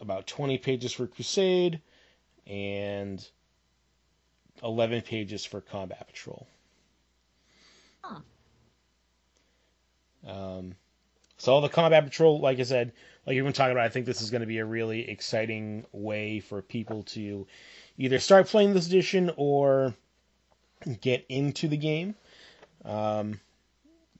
[0.00, 1.80] about 20 pages for Crusade
[2.46, 3.26] and
[4.62, 6.46] 11 pages for Combat Patrol.
[8.02, 8.20] Huh.
[10.24, 10.76] Um,
[11.38, 12.92] so all the Combat Patrol, like I said,
[13.26, 15.84] like you've been talking about, I think this is going to be a really exciting
[15.90, 17.48] way for people to
[17.98, 19.92] either start playing this edition or
[21.00, 22.14] get into the game.
[22.84, 23.40] Um,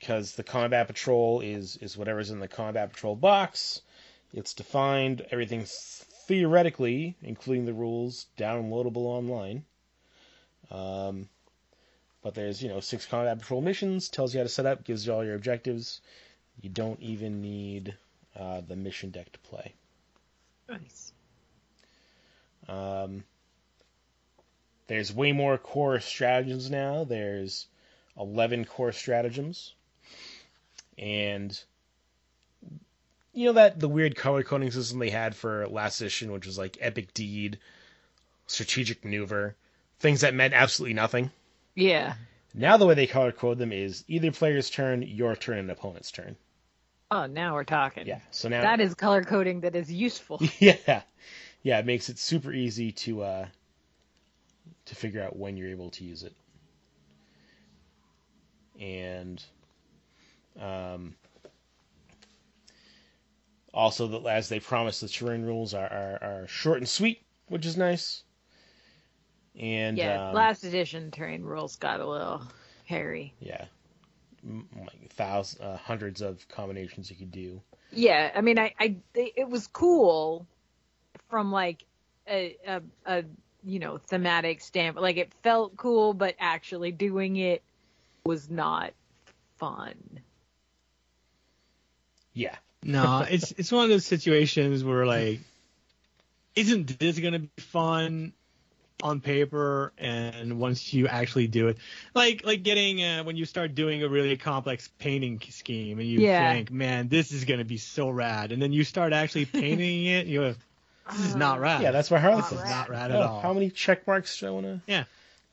[0.03, 3.83] because the Combat Patrol is is whatever's in the Combat Patrol box.
[4.35, 5.25] It's defined.
[5.31, 9.65] Everything's theoretically, including the rules, downloadable online.
[10.73, 11.29] Um,
[12.21, 14.09] but there's you know six Combat Patrol missions.
[14.09, 14.83] Tells you how to set up.
[14.83, 16.01] Gives you all your objectives.
[16.61, 17.95] You don't even need
[18.37, 19.73] uh, the mission deck to play.
[20.69, 21.13] Nice.
[22.69, 23.23] Um,
[24.87, 27.05] there's way more core stratagems now.
[27.05, 27.67] There's
[28.19, 29.75] 11 core stratagems.
[30.99, 31.59] And
[33.33, 36.59] you know that the weird color coding system they had for last edition, which was
[36.59, 37.59] like epic deed,
[38.47, 39.57] strategic maneuver,
[39.99, 41.31] things that meant absolutely nothing.
[41.75, 42.15] Yeah.
[42.55, 46.11] Now the way they color code them is either player's turn, your turn, and opponent's
[46.11, 46.37] turn.
[47.11, 48.07] Oh, now we're talking.
[48.07, 48.21] Yeah.
[48.31, 50.41] So now That is color coding that is useful.
[50.59, 51.03] yeah,
[51.63, 53.47] yeah, it makes it super easy to uh,
[54.93, 56.35] to figure out when you're able to use it.
[58.79, 59.43] And
[60.61, 61.15] um,
[63.73, 67.65] also, the, as they promised, the terrain rules are, are, are short and sweet, which
[67.65, 68.23] is nice.
[69.59, 72.43] And yeah, um, last edition terrain rules got a little
[72.85, 73.33] hairy.
[73.41, 73.65] yeah,
[74.45, 77.63] like thousands, uh, hundreds of combinations you could do.
[77.93, 80.47] Yeah, I mean, I, I, it was cool
[81.31, 81.85] from like
[82.29, 83.25] a, a, a,
[83.65, 87.63] you know, thematic stamp Like it felt cool, but actually doing it
[88.25, 88.93] was not
[89.59, 90.21] fun.
[92.35, 95.41] Yeah, No, it's it's one of those situations where like,
[96.57, 98.33] isn't this gonna be fun
[99.03, 99.93] on paper?
[99.99, 101.79] And once you actually do it,
[102.15, 106.23] like like getting uh, when you start doing a really complex painting scheme, and you
[106.23, 106.37] Yeah.
[106.37, 110.27] think, man, this is gonna be so rad, and then you start actually painting it,
[110.27, 110.55] you go,
[111.11, 111.83] this is not rad.
[111.83, 112.71] yeah, that's why Harley Not says rad.
[112.71, 113.41] not rad at Oh, all.
[113.41, 114.81] how many check marks do I want to?
[114.87, 115.05] Yeah.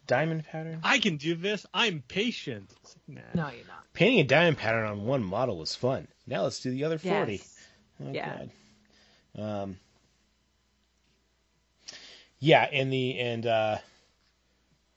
[0.08, 0.80] Diamond pattern.
[0.84, 1.66] I can do this.
[1.74, 2.70] I'm patient.
[2.84, 3.44] Like, nah.
[3.44, 3.84] No, you're not.
[3.94, 6.08] Painting a diamond pattern on one model was fun.
[6.26, 7.34] Now let's do the other forty.
[7.34, 7.58] Yes.
[8.04, 8.38] Oh, Yeah.
[9.38, 9.44] God.
[9.64, 9.78] Um.
[12.40, 13.78] Yeah, and the and uh,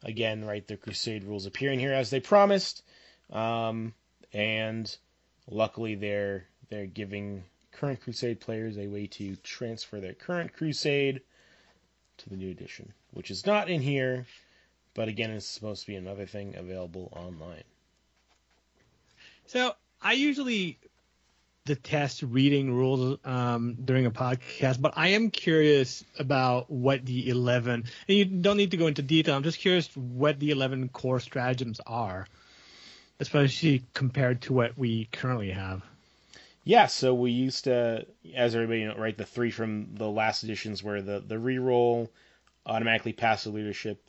[0.05, 2.83] again, right, the Crusade rules appearing here as they promised,
[3.33, 3.95] um,
[4.33, 4.95] and
[5.51, 11.23] luckily they're they're giving current Crusade players a way to transfer their current Crusade
[12.19, 14.27] to the new edition, which is not in here,
[14.95, 17.65] but again, it's supposed to be another thing available online.
[19.47, 20.79] So I usually
[21.65, 27.85] detest reading rules um, during a podcast, but I am curious about what the 11,
[28.09, 29.37] and you don't need to go into detail.
[29.37, 32.27] I'm just curious what the 11 core stratagems are,
[33.21, 35.83] especially compared to what we currently have.
[36.65, 40.83] Yeah, so we used to, as everybody know, right, the three from the last editions
[40.83, 42.09] were the the reroll,
[42.67, 44.03] automatically pass the leadership,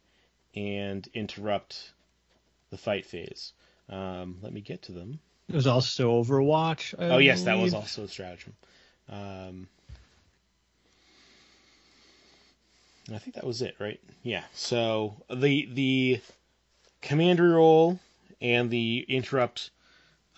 [0.55, 1.93] and interrupt
[2.69, 3.53] the fight phase.
[3.89, 5.19] Um, let me get to them.
[5.49, 6.93] It was also Overwatch.
[6.97, 8.53] I oh yes, that was also a stratagem.
[9.09, 9.67] Um,
[13.11, 13.99] I think that was it, right?
[14.21, 14.43] Yeah.
[14.53, 16.21] So the the
[17.01, 17.99] command reroll
[18.41, 19.71] and the interrupt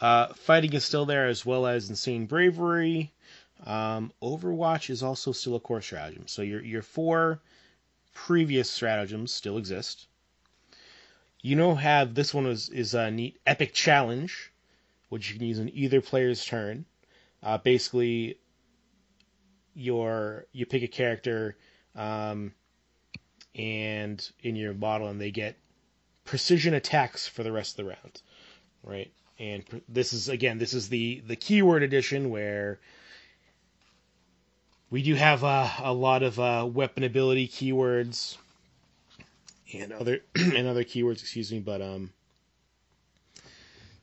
[0.01, 3.11] uh, fighting is still there, as well as insane bravery.
[3.65, 6.28] Um, Overwatch is also still a core stratagem.
[6.28, 7.39] So your your four
[8.13, 10.07] previous stratagems still exist.
[11.41, 14.51] You know, have this one is is a neat epic challenge,
[15.09, 16.86] which you can use in either player's turn.
[17.41, 18.39] Uh, basically,
[19.76, 21.55] your you pick a character,
[21.95, 22.53] um,
[23.53, 25.57] and in your model, and they get
[26.26, 28.22] precision attacks for the rest of the round,
[28.84, 29.11] right?
[29.38, 32.79] And this is again, this is the the keyword edition where
[34.89, 38.38] we do have uh, a lot of uh, weapon ability keywords
[39.73, 42.11] and other and other keywords, excuse me, but um,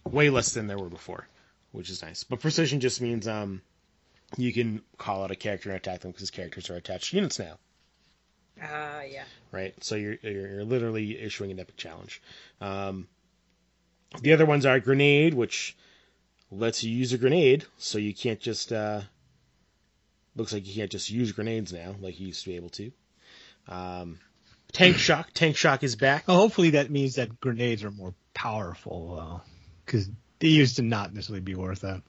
[0.04, 1.26] way less than there were before,
[1.72, 2.24] which is nice.
[2.24, 3.62] But precision just means um,
[4.36, 7.38] you can call out a character and attack them because characters are attached to units
[7.38, 7.58] now.
[8.60, 9.24] Ah, uh, yeah.
[9.50, 9.74] Right.
[9.82, 12.20] So you're, you're, you're literally issuing an epic challenge.
[12.60, 13.08] Um,
[14.20, 15.76] the other ones are grenade, which
[16.50, 19.00] lets you use a grenade, so you can't just uh,
[20.36, 22.92] looks like you can't just use grenades now like you used to be able to.
[23.68, 24.18] Um,
[24.72, 25.30] tank shock.
[25.32, 26.28] Tank shock is back.
[26.28, 29.42] Well, hopefully that means that grenades are more powerful,
[29.84, 32.02] because uh, they used to not necessarily be worth that.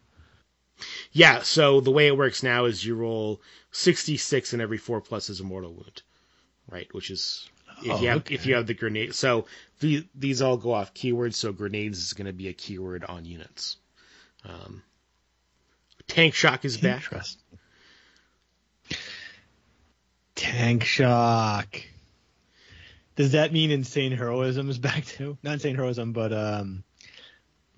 [1.12, 3.42] Yeah, so the way it works now is you roll
[3.72, 6.02] 66 and every 4 plus is a mortal wound.
[6.70, 7.50] Right, which is
[7.84, 8.36] if oh, you have okay.
[8.36, 9.16] if you have the grenade.
[9.16, 9.46] So
[9.80, 13.26] the, these all go off keywords, so grenades is going to be a keyword on
[13.26, 13.78] units.
[14.46, 14.84] Um,
[16.08, 17.04] tank shock is back.
[20.36, 21.82] Tank shock.
[23.16, 25.38] Does that mean insane heroism is back too?
[25.44, 26.84] Not insane heroism, but um,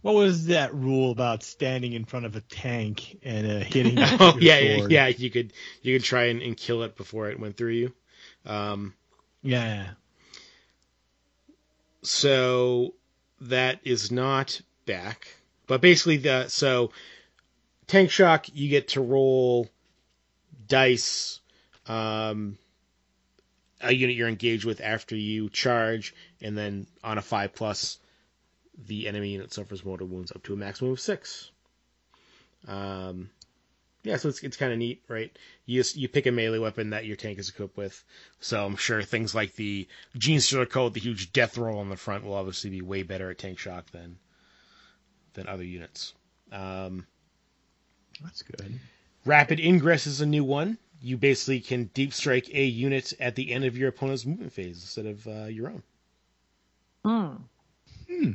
[0.01, 3.97] what was that rule about standing in front of a tank and uh, hitting?
[3.99, 5.07] oh yeah, yeah, yeah.
[5.07, 5.51] You could
[5.81, 7.93] you could try and, and, kill it before it went through you.
[8.45, 8.93] Um,
[9.45, 9.89] yeah.
[12.01, 12.95] So
[13.41, 15.27] that is not back,
[15.67, 16.91] but basically the so
[17.87, 19.69] tank shock you get to roll
[20.67, 21.39] dice.
[21.87, 22.57] Um,
[23.81, 27.99] a unit you're engaged with after you charge, and then on a five plus,
[28.87, 31.51] the enemy unit suffers mortal wounds up to a maximum of six.
[32.67, 33.29] Um,
[34.05, 35.35] yeah, so it's it's kind of neat, right?
[35.65, 38.03] You just, you pick a melee weapon that your tank is equipped with.
[38.39, 39.87] So I'm sure things like the
[40.17, 43.39] Genestealer Cult, the huge death roll on the front, will obviously be way better at
[43.39, 44.17] tank shock than
[45.33, 46.13] than other units.
[46.51, 47.07] Um,
[48.23, 48.79] That's good.
[49.25, 50.77] Rapid ingress is a new one.
[51.01, 54.81] You basically can deep strike a unit at the end of your opponent's movement phase
[54.81, 55.83] instead of uh, your own.
[57.03, 57.35] Hmm.
[58.07, 58.31] Hmm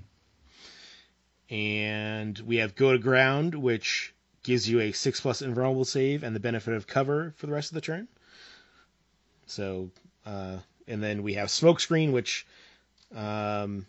[1.50, 6.34] and we have go to ground, which gives you a six plus invulnerable save and
[6.34, 8.08] the benefit of cover for the rest of the turn.
[9.46, 9.90] So,
[10.24, 12.46] uh, and then we have smoke screen, which
[13.14, 13.86] um,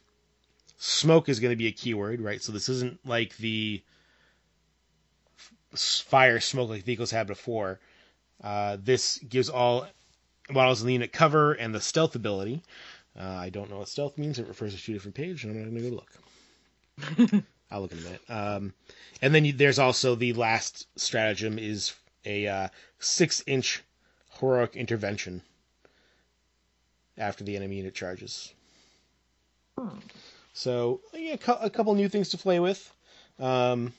[0.78, 2.41] smoke is going to be a keyword, right?
[2.41, 3.82] So this isn't like the
[5.74, 7.80] fire smoke like vehicles had before.
[8.43, 9.88] Uh, this gives all
[10.49, 12.62] models in the unit cover and the stealth ability.
[13.18, 14.39] Uh, I don't know what stealth means.
[14.39, 17.43] It refers to two different pages, and I'm not going to go look.
[17.72, 18.22] I'll look in a minute.
[18.30, 18.74] Um,
[19.22, 21.93] and then you, there's also the last stratagem is
[22.26, 22.67] a uh,
[22.99, 23.82] six inch
[24.39, 25.41] heroic intervention
[27.17, 28.53] after the enemy unit charges.
[29.78, 29.99] Hmm.
[30.53, 32.93] So yeah, a couple new things to play with.
[33.39, 33.93] Um,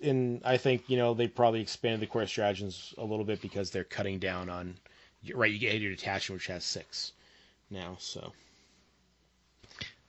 [0.00, 3.70] in I think you know they probably expanded the core stratagems a little bit because
[3.70, 4.76] they're cutting down on
[5.34, 5.52] right.
[5.52, 7.12] You get your detachment, which has six
[7.68, 7.96] now.
[7.98, 8.32] So,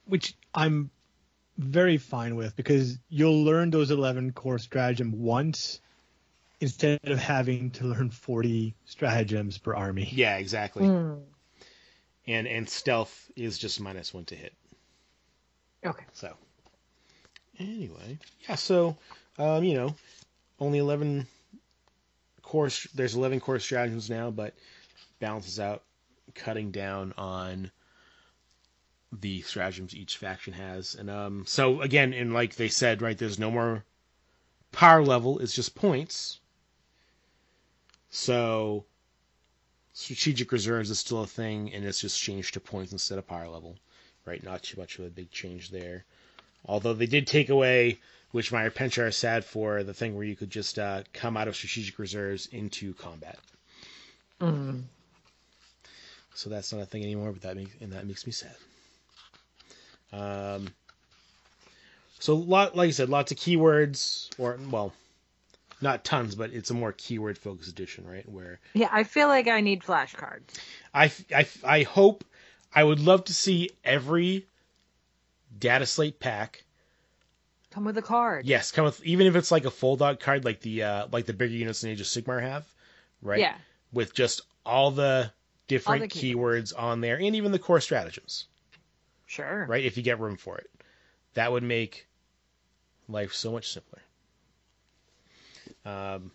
[0.06, 0.92] which I'm
[1.58, 5.80] very fine with because you'll learn those 11 core stratagem once
[6.60, 10.10] instead of having to learn 40 stratagems per army.
[10.12, 10.84] Yeah, exactly.
[10.84, 11.22] Mm.
[12.28, 14.54] And and stealth is just minus 1 to hit.
[15.86, 16.04] Okay.
[16.14, 16.36] So
[17.60, 18.98] anyway, yeah, so
[19.38, 19.96] um, you know,
[20.60, 21.28] only 11
[22.42, 24.54] course there's 11 core stratagems now, but
[25.20, 25.84] balances out
[26.34, 27.72] cutting down on
[29.12, 30.96] the stratagems each faction has.
[30.96, 33.84] And um, so again, and like they said, right, there's no more
[34.72, 36.40] power level; it's just points.
[38.10, 38.86] So
[39.94, 43.48] strategic reserves is still a thing, and it's just changed to points instead of power
[43.48, 43.78] level.
[44.26, 46.04] Right, not too much of a big change there.
[46.66, 48.00] Although they did take away,
[48.32, 51.48] which my Penchar is sad for, the thing where you could just uh, come out
[51.48, 53.40] of strategic reserves into combat.
[54.42, 54.84] Mm.
[56.36, 58.56] So that's not a thing anymore, but that makes and that makes me sad.
[60.14, 60.70] Um,
[62.20, 64.94] so, lot, like I said, lots of keywords, or well,
[65.82, 68.28] not tons, but it's a more keyword focused edition, right?
[68.28, 70.58] Where yeah, I feel like I need flashcards.
[70.94, 72.24] I, I, I hope
[72.74, 74.48] I would love to see every
[75.58, 76.64] data slate pack
[77.72, 78.46] come with a card.
[78.46, 81.26] Yes, come with even if it's like a fold out card, like the uh, like
[81.26, 82.66] the bigger units in Age of Sigmar have,
[83.22, 83.40] right?
[83.40, 83.56] Yeah.
[83.94, 85.32] With just all the
[85.68, 86.74] different all the keywords.
[86.74, 88.46] keywords on there, and even the core stratagems.
[89.28, 89.66] Sure.
[89.68, 89.86] Right?
[89.86, 90.70] If you get room for it.
[91.36, 92.08] That would make
[93.08, 94.02] life so much simpler.
[95.86, 96.32] Um,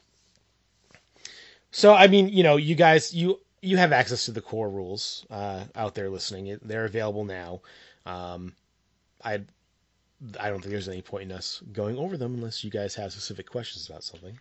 [1.71, 5.27] so I mean, you know, you guys, you you have access to the core rules
[5.31, 6.59] uh, out there listening.
[6.63, 7.63] They're available now.
[8.07, 8.55] Um,
[9.25, 9.41] I
[10.39, 13.13] I don't think there's any point in us going over them unless you guys have
[13.13, 14.39] specific questions about something.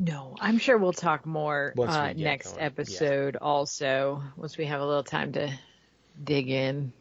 [0.00, 2.62] No, I'm sure we'll talk more uh, next going.
[2.62, 3.34] episode.
[3.34, 3.46] Yeah.
[3.46, 5.52] Also, once we have a little time to
[6.24, 6.92] dig in.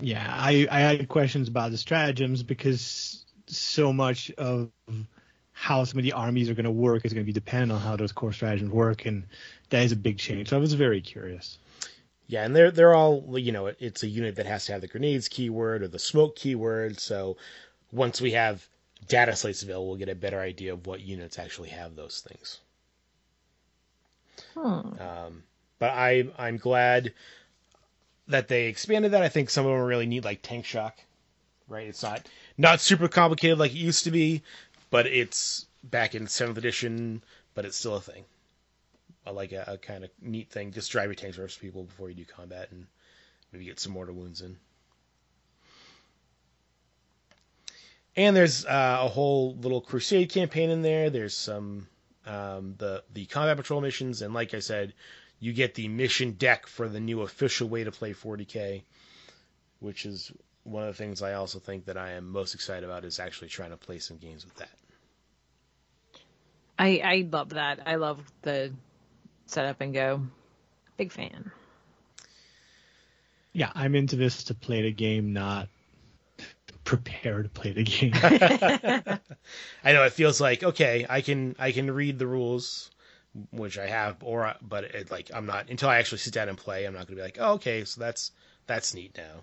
[0.00, 4.70] Yeah, I, I had questions about the stratagems because so much of
[5.52, 7.80] how some of the armies are going to work is going to be dependent on
[7.80, 9.24] how those core stratagems work, and
[9.70, 10.48] that is a big change.
[10.48, 11.58] So I was very curious.
[12.26, 14.88] Yeah, and they're they're all you know it's a unit that has to have the
[14.88, 16.98] grenades keyword or the smoke keyword.
[16.98, 17.36] So
[17.92, 18.66] once we have
[19.06, 22.60] data slates available, we'll get a better idea of what units actually have those things.
[24.54, 25.00] Hmm.
[25.00, 25.42] Um,
[25.78, 27.12] but I I'm glad
[28.28, 29.22] that they expanded that.
[29.22, 30.98] I think some of them really need like tank shock,
[31.68, 31.86] right?
[31.86, 34.42] It's not not super complicated like it used to be,
[34.90, 37.22] but it's back in seventh edition,
[37.54, 38.24] but it's still a thing.
[39.26, 40.72] I like a, a kind of neat thing.
[40.72, 42.86] Just drive your tanks versus people before you do combat, and
[43.52, 44.56] maybe get some mortal wounds in.
[48.16, 51.10] And there's uh, a whole little crusade campaign in there.
[51.10, 51.88] There's some
[52.26, 54.94] um, the the combat patrol missions, and like I said,
[55.44, 58.80] you get the mission deck for the new official way to play 40k,
[59.78, 60.32] which is
[60.62, 63.48] one of the things I also think that I am most excited about is actually
[63.48, 64.70] trying to play some games with that.
[66.78, 67.80] I I love that.
[67.84, 68.72] I love the
[69.44, 70.22] set up and go.
[70.96, 71.50] Big fan.
[73.52, 75.68] Yeah, I'm into this to play the game, not
[76.84, 78.12] prepare to play the game.
[79.84, 82.90] I know it feels like okay, I can I can read the rules,
[83.50, 86.58] which I have, or but it, like I'm not until I actually sit down and
[86.58, 86.84] play.
[86.84, 88.32] I'm not going to be like, oh, okay, so that's
[88.66, 89.42] that's neat now,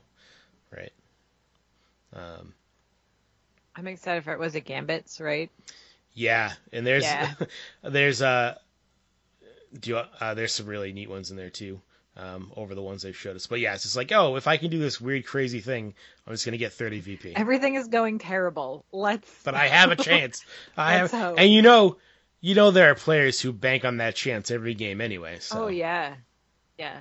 [0.76, 0.94] right?
[2.14, 2.54] Um,
[3.76, 4.40] I'm excited for it.
[4.40, 5.50] Was it Gambits, right?
[6.14, 7.34] yeah, and there's Yeah.
[7.84, 8.56] there's uh,
[9.80, 11.82] do you, uh there's some really neat ones in there too.
[12.18, 14.58] Um, over the ones they've showed us, but yeah, it's just like, oh, if I
[14.58, 15.94] can do this weird, crazy thing,
[16.28, 17.34] I'm just gonna get 30 VP.
[17.38, 18.84] Everything is going terrible.
[18.92, 19.32] Let's.
[19.46, 20.44] but I have a chance.
[20.78, 21.40] I have, hope.
[21.40, 21.98] and you know,
[22.42, 25.38] you know there are players who bank on that chance every game anyway.
[25.40, 26.16] So Oh yeah,
[26.78, 27.00] yeah.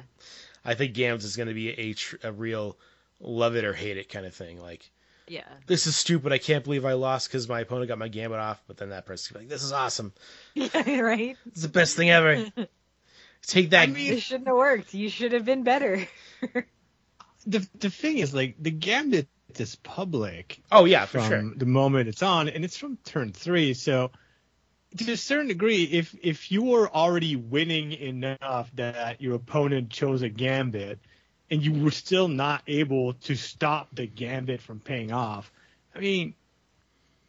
[0.65, 2.77] I think Gams is going to be a, tr- a real
[3.19, 4.61] love it or hate it kind of thing.
[4.61, 4.91] Like
[5.27, 5.45] Yeah.
[5.67, 6.33] this is stupid.
[6.33, 8.63] I can't believe I lost because my opponent got my gambit off.
[8.67, 10.13] But then that person's like, this is awesome.
[10.55, 11.37] Yeah, right?
[11.47, 12.45] It's the best thing ever.
[13.47, 13.85] Take that.
[13.89, 14.93] I mean- This shouldn't have worked.
[14.93, 16.07] You should have been better.
[17.47, 19.29] the the thing is, like, the gambit
[19.59, 21.55] is public oh yeah, for from sure.
[21.57, 23.73] the moment it's on, and it's from turn three.
[23.75, 24.11] So,
[24.97, 30.23] to a certain degree, if if you were already winning enough that your opponent chose
[30.23, 30.99] a gambit,
[31.51, 35.51] and you were still not able to stop the gambit from paying off,
[35.95, 36.35] I mean,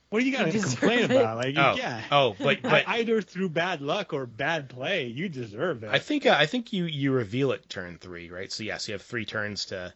[0.10, 1.12] what are you gonna You complain it.
[1.12, 1.38] about?
[1.38, 2.02] Like, Oh, yeah.
[2.12, 5.90] oh, but but either through bad luck or bad play, you deserve it.
[5.92, 8.52] I think uh, I think you you reveal it turn three, right?
[8.52, 9.94] So yes, you have three turns to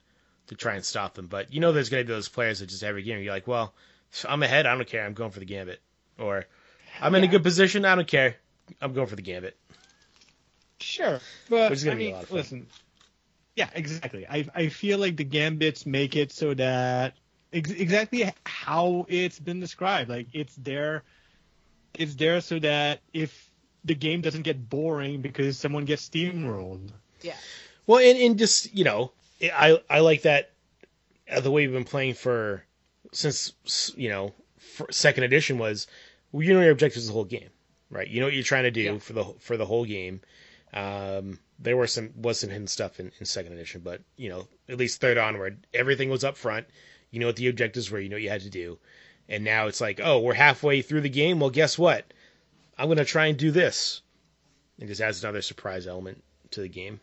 [0.47, 1.25] to try and stop them.
[1.27, 3.47] But you know, there's going to be those players that just every game you're like,
[3.47, 3.73] well,
[4.23, 5.81] I'm ahead, I don't care, I'm going for the gambit,
[6.19, 6.45] or
[7.01, 8.35] I'm in a good position, I don't care,
[8.81, 9.57] I'm going for the gambit.
[10.79, 11.19] Sure,
[11.49, 12.37] but Which is gonna I be a lot of fun.
[12.37, 12.67] listen.
[13.55, 14.27] Yeah, exactly.
[14.27, 17.13] I I feel like the gambits make it so that
[17.53, 20.09] ex- exactly how it's been described.
[20.09, 21.03] Like it's there,
[21.93, 23.49] it's there so that if
[23.85, 26.91] the game doesn't get boring because someone gets steamrolled.
[27.21, 27.35] Yeah.
[27.87, 30.51] Well, and, and just you know, I I like that
[31.31, 32.63] uh, the way we've been playing for
[33.13, 33.53] since
[33.95, 35.87] you know for second edition was well,
[36.41, 37.49] you know your objectives the whole game,
[37.89, 38.07] right?
[38.07, 38.97] You know what you're trying to do Yeah.
[38.99, 40.21] for the for the whole game.
[40.73, 44.47] Um, there were some was some hidden stuff in, in second edition, but you know
[44.69, 46.67] at least third onward, everything was up front.
[47.11, 47.99] You know what the objectives were.
[47.99, 48.77] You know what you had to do,
[49.29, 51.39] and now it's like, oh, we're halfway through the game.
[51.39, 52.05] Well, guess what?
[52.77, 54.01] I'm gonna try and do this.
[54.79, 56.21] It just adds another surprise element
[56.51, 56.99] to the game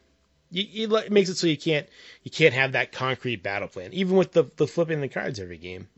[0.53, 1.89] you, you, it makes it so you can't
[2.22, 5.57] you can't have that concrete battle plan, even with the the flipping the cards every
[5.57, 5.89] game.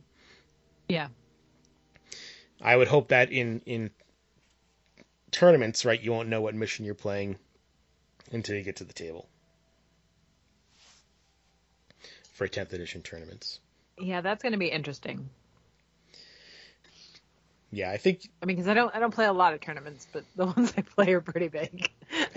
[0.89, 1.09] Yeah.
[2.61, 3.91] I would hope that in in
[5.31, 7.37] tournaments, right, you won't know what mission you're playing
[8.33, 9.29] until you get to the table
[12.33, 13.61] for 10th edition tournaments.
[13.99, 15.29] Yeah, that's going to be interesting.
[17.71, 20.07] Yeah, I think I mean, because I don't I don't play a lot of tournaments,
[20.13, 21.91] but the ones I play are pretty big.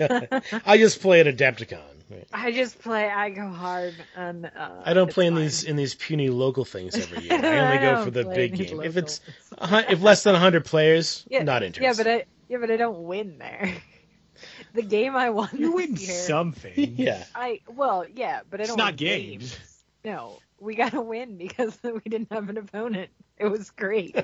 [0.66, 1.97] I just play at Adepticon.
[2.10, 2.26] Right?
[2.32, 3.08] I just play.
[3.08, 5.42] I go hard, and uh, I don't play in fine.
[5.42, 7.34] these in these puny local things every year.
[7.34, 8.82] I I only go for the big in these game.
[8.82, 9.36] If it's ones.
[9.58, 12.76] a hun- if less than 100 players, yeah, not Yeah, but I yeah, but I
[12.76, 13.74] don't win there.
[14.74, 15.50] the game I won.
[15.52, 16.72] You win year, something.
[16.76, 17.24] yeah.
[17.34, 18.78] I well, yeah, but I It's don't.
[18.78, 19.58] not win games.
[20.04, 23.10] No, we got to win because we didn't have an opponent.
[23.36, 24.16] It was great.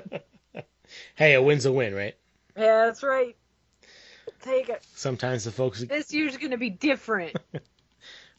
[1.15, 2.15] Hey, a win's a win, right?
[2.57, 3.35] yeah, that's right.
[4.41, 4.85] Take it.
[4.93, 7.35] Sometimes the folks This year's gonna be different.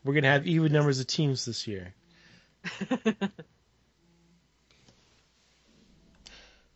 [0.06, 1.94] We're gonna have even numbers of teams this year.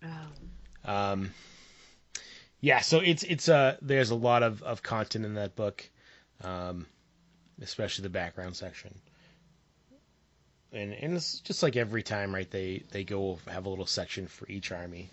[0.04, 0.08] Oh,
[0.84, 1.34] Um,
[2.60, 5.88] yeah, so it's it's uh there's a lot of, of content in that book,
[6.42, 6.86] um,
[7.60, 8.94] especially the background section.
[10.72, 12.50] And and it's just like every time, right?
[12.50, 15.10] They they go have a little section for each army.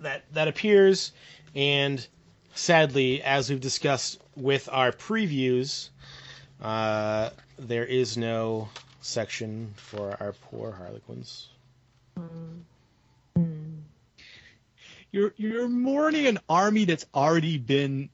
[0.00, 1.12] that that appears,
[1.54, 2.06] and
[2.54, 5.90] sadly, as we've discussed with our previews,
[6.60, 8.68] uh, there is no
[9.00, 11.48] section for our poor Harlequins.
[15.12, 18.10] You're you're mourning an army that's already been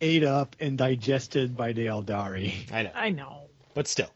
[0.00, 2.52] ate up and digested by the Aeldari.
[2.72, 3.40] I know, I know.
[3.72, 4.10] but still,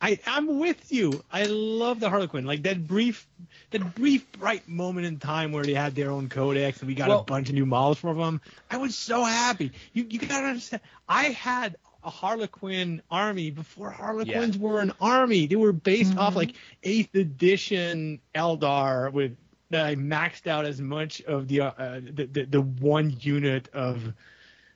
[0.00, 1.22] I I'm with you.
[1.30, 2.44] I love the Harlequin.
[2.46, 3.26] Like that brief
[3.70, 7.08] that brief bright moment in time where they had their own codex and we got
[7.10, 8.40] Well- a bunch of new models from them.
[8.70, 9.72] I was so happy.
[9.92, 10.82] You you gotta understand.
[11.08, 15.46] I had a Harlequin army before Harlequins were an army.
[15.46, 19.36] They were based off like eighth edition Eldar with
[19.70, 24.12] that I maxed out as much of the uh, the, the the one unit of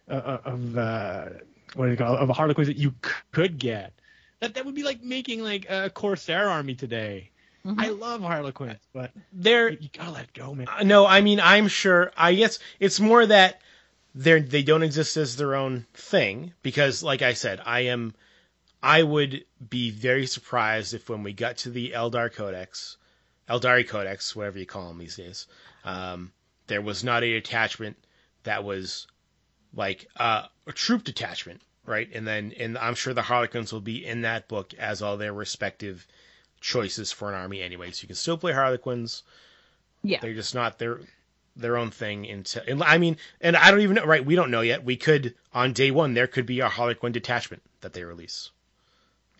[0.08, 1.24] uh, of uh,
[1.74, 3.92] what do you call it, of Harlequins that you c- could get.
[4.40, 7.30] That that would be like making like a Corsair army today.
[7.78, 9.70] I love Harlequins, but there.
[9.70, 10.68] you gotta let go, man.
[10.68, 12.12] Uh, No, I mean I'm sure.
[12.16, 13.60] I guess it's more that
[14.16, 18.14] they they don't exist as their own thing because, like I said, I am.
[18.82, 22.96] I would be very surprised if when we got to the Eldar Codex,
[23.48, 25.46] Aeldari Codex, whatever you call them these days,
[25.84, 26.32] um,
[26.66, 27.96] there was not a detachment
[28.44, 29.06] that was
[29.74, 32.08] like uh, a troop detachment, right?
[32.12, 35.32] And then, and I'm sure the Harlequins will be in that book as all their
[35.32, 36.06] respective
[36.60, 37.90] choices for an army anyway.
[37.90, 39.24] So you can still play Harlequins.
[40.02, 40.20] Yeah.
[40.20, 41.00] They're just not their
[41.56, 42.82] their own thing until.
[42.82, 44.04] I mean, and I don't even know.
[44.04, 44.84] Right, we don't know yet.
[44.84, 48.50] We could on day one there could be a Harlequin detachment that they release.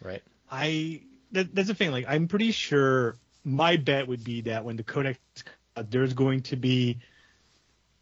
[0.03, 0.23] Right.
[0.51, 1.03] I
[1.33, 1.91] that, that's the thing.
[1.91, 5.19] Like I'm pretty sure my bet would be that when the codex
[5.77, 6.99] uh, there's going to be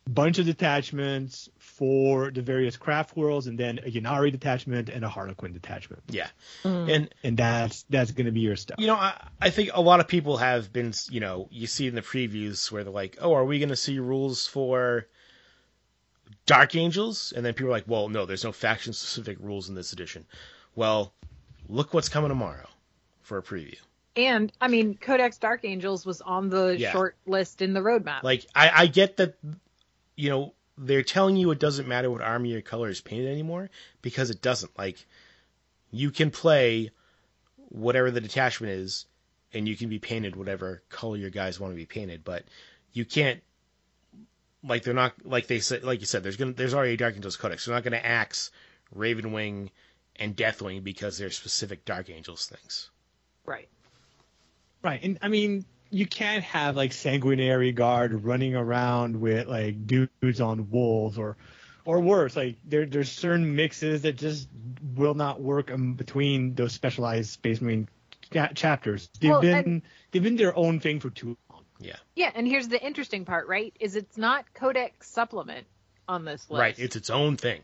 [0.07, 5.09] bunch of detachments for the various craft worlds, and then a Ynnari detachment and a
[5.09, 6.29] Harlequin detachment, Yeah.
[6.63, 6.95] Mm.
[6.95, 8.79] And and that's that's going to be your stuff.
[8.79, 10.93] you know, I, I think a lot of people have been.
[11.11, 13.77] You know, you see in the previews where they're like, "Oh, are we going to
[13.77, 15.07] see rules for?"
[16.47, 19.93] Dark Angels, and then people are like, "Well, no, there's no faction-specific rules in this
[19.93, 20.27] edition."
[20.75, 21.13] Well,
[21.69, 22.69] look what's coming tomorrow
[23.23, 23.77] for a preview.
[24.17, 26.93] And I mean, Codex Dark Angels was on the Yeah.
[26.93, 28.23] short list in the roadmap.
[28.23, 29.35] Like I, I get that
[30.17, 33.71] you know they're telling you it doesn't matter what army your color is painted anymore
[34.03, 34.77] because it doesn't.
[34.77, 35.05] Like
[35.91, 36.91] you can play
[37.69, 39.07] whatever the detachment is,
[39.53, 42.45] and you can be painted whatever color your guys want to be painted, but
[42.93, 43.41] you can't.
[44.67, 47.15] Like they're not like they said like you said there's gonna there's already a Dark
[47.15, 47.65] Angels Codex.
[47.65, 48.51] They're not gonna axe
[48.97, 49.71] Ravenwing
[50.17, 52.91] and Deathwing because they're specific Dark Angels things.
[53.45, 53.69] right.
[54.83, 60.41] Right, and I mean, you can't have like sanguinary guard running around with like dudes
[60.41, 61.37] on wolves or,
[61.85, 62.35] or worse.
[62.37, 64.49] Like there, there's certain mixes that just
[64.97, 67.89] will not work um, between those specialized Space Marine
[68.33, 69.09] cha- chapters.
[69.21, 71.65] They've Well, been and- they've been their own thing for too long.
[71.79, 73.75] Yeah, Yeah, and here's the interesting part, right?
[73.81, 75.67] Is it's not Codex supplement
[76.09, 76.61] on this list.
[76.61, 77.63] Right, it's its own thing.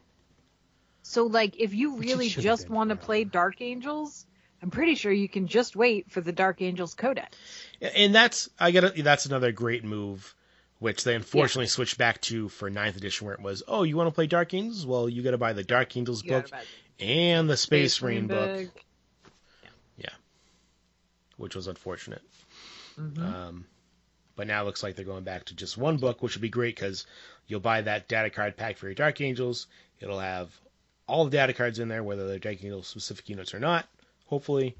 [1.03, 4.27] So like if you really just want to play Dark Angels,
[4.63, 7.37] I'm pretty sure you can just wait for the Dark Angels Codex.
[7.81, 9.03] And that's I get.
[9.03, 10.35] That's another great move,
[10.79, 14.09] which they unfortunately switched back to for 9th edition, where it was, oh, you want
[14.09, 14.85] to play Dark Angels?
[14.85, 16.51] Well, you got to buy the Dark Angels You book
[16.99, 18.85] and the Space, Space Marine book, book.
[21.37, 22.21] which was unfortunate.
[22.99, 23.19] Mhm.
[23.19, 23.67] Um,
[24.37, 26.51] but now it looks like they're going back to just one book, which would be
[26.51, 27.07] great because
[27.47, 29.67] you'll buy that data card pack for your Dark Angels.
[30.01, 30.51] It'll have
[31.07, 33.89] all the data cards in there, whether they're Dark Angel specific units or not,
[34.31, 34.77] hopefully,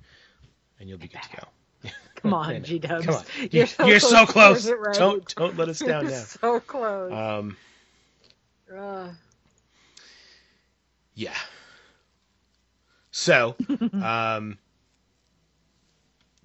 [0.79, 1.91] and you'll be good to go.
[2.15, 2.63] Come on.
[2.65, 3.05] G Dubs.
[3.05, 3.25] Come on.
[3.51, 4.33] You're so You're so close.
[4.33, 4.63] close.
[4.63, 4.97] to getting right.
[4.97, 6.11] Don't don't let us down now.
[6.13, 7.13] so close.
[7.13, 7.57] Um,
[8.75, 9.11] Ugh.
[11.15, 11.35] Yeah.
[13.11, 13.57] So,
[13.93, 14.57] um,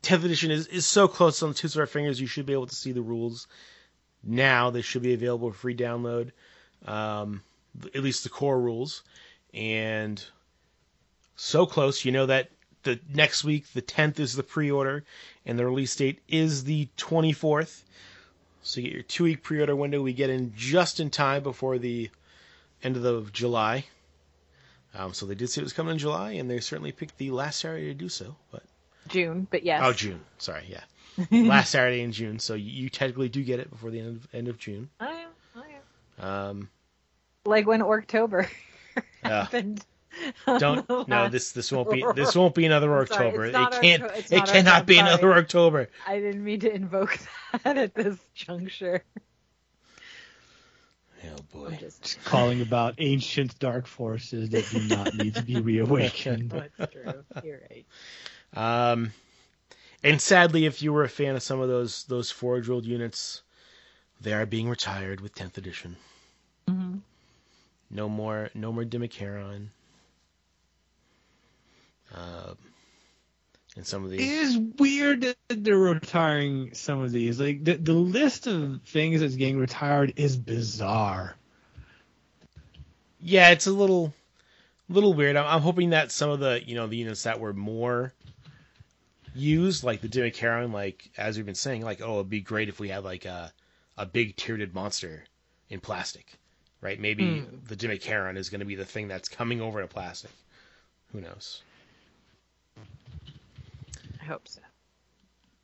[0.02, 2.54] 10th edition is, is so close on the tips of our fingers, you should be
[2.54, 3.48] able to see the rules
[4.24, 4.72] now.
[4.72, 6.32] They should be available for free download,
[6.86, 7.42] um,
[7.94, 9.04] at least the core rules.
[9.54, 10.22] And
[11.36, 12.50] so close, you know that
[12.86, 15.04] the next week, the 10th, is the pre order,
[15.46, 17.84] and the release date is the 24th.
[18.64, 20.02] So you get your two week pre order window.
[20.02, 22.10] We get in just in time before the
[22.84, 23.86] end of the July.
[24.94, 27.32] Um, so they did say it was coming in July, and they certainly picked the
[27.32, 28.36] last Saturday to do so.
[28.52, 28.64] But
[29.10, 29.82] June, but yes.
[29.84, 30.22] oh, June.
[30.38, 30.84] Sorry, yeah,
[31.32, 32.40] last Saturday in June.
[32.40, 34.90] So you, you technically do get it before the end of, end of June.
[35.00, 36.30] I am, I am.
[36.30, 36.70] Um,
[37.46, 38.50] Like when October
[39.24, 39.86] happened.
[40.60, 43.46] Don't no this this won't be this won't be another I'm sorry, October.
[43.46, 45.08] it can't Octo- it cannot October, be sorry.
[45.10, 45.90] another October.
[46.08, 47.18] I didn't mean to invoke
[47.64, 49.04] that at this juncture.
[51.24, 51.28] Oh
[51.66, 51.78] I'm boy.
[51.80, 56.52] just Calling about ancient dark forces that do not need to be reawakened.
[56.52, 57.24] that's true.
[57.44, 57.86] You're right.
[58.54, 59.12] Um,
[60.04, 63.42] and sadly, if you were a fan of some of those those Forge World units,
[64.22, 65.96] they are being retired with 10th edition.
[66.68, 66.98] hmm
[67.90, 69.70] No more, no more Dimachaeron.
[72.16, 72.56] Uh,
[73.76, 77.40] and some of these, is weird that they're retiring some of these.
[77.40, 81.36] Like the the list of things that's getting retired is bizarre.
[83.20, 84.14] yeah, it's a little,
[84.90, 85.36] little weird.
[85.36, 88.14] I'm, I'm hoping that some of the, you know, the units that were more
[89.34, 92.80] used, like the Dimachaeron, like as we've been saying, like oh, it'd be great if
[92.80, 93.54] we had like a,
[93.98, 95.24] a big tiered monster
[95.70, 96.34] in plastic,
[96.82, 97.00] right?
[97.00, 97.58] Maybe Hmm.
[97.68, 100.32] the Dimachaeron is going to be the thing that's coming over to plastic.
[101.14, 101.64] Who knows?
[104.26, 104.62] I hope so.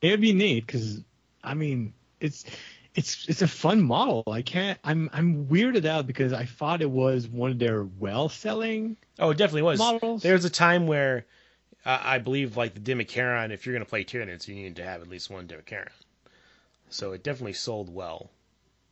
[0.02, 1.02] It would be neat because
[1.44, 2.46] I mean it's
[2.94, 4.24] it's it's a fun model.
[4.28, 4.78] I can't.
[4.84, 9.32] I'm I'm weirded out because I thought it was one of their well selling Oh,
[9.32, 9.80] it definitely was.
[9.80, 10.22] models.
[10.22, 11.26] There's a time where
[11.86, 14.84] uh, I believe like the Dimachaeron, if you're going to play Tyranids, you need to
[14.84, 15.90] have at least one Dimachaeron.
[16.90, 18.30] So it definitely sold well.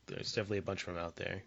[0.07, 1.43] There's definitely a bunch of them out there.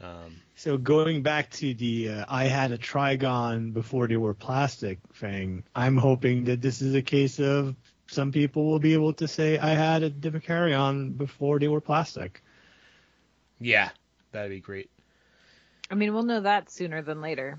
[0.00, 4.98] Um, So going back to the uh, I had a Trygon before they were plastic
[5.14, 7.74] thing, I'm hoping that this is a case of
[8.06, 12.42] some people will be able to say I had a Dimachaeron before they were plastic.
[13.60, 13.90] yeah,
[14.32, 14.90] that'd be great.
[15.90, 17.58] I mean, we'll know that sooner than later.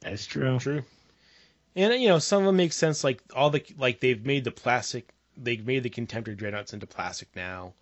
[0.00, 0.58] That's true.
[0.58, 0.82] True.
[1.76, 3.04] And you know, some of them make sense.
[3.04, 7.28] Like all the like they've made the plastic, they've made the Contemptor Dreadnoughts into plastic
[7.36, 7.74] now,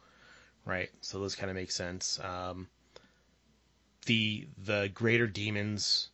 [0.64, 0.90] right?
[1.00, 2.18] So those kind of make sense.
[2.20, 2.68] Um,
[4.08, 6.08] the the Greater Demons,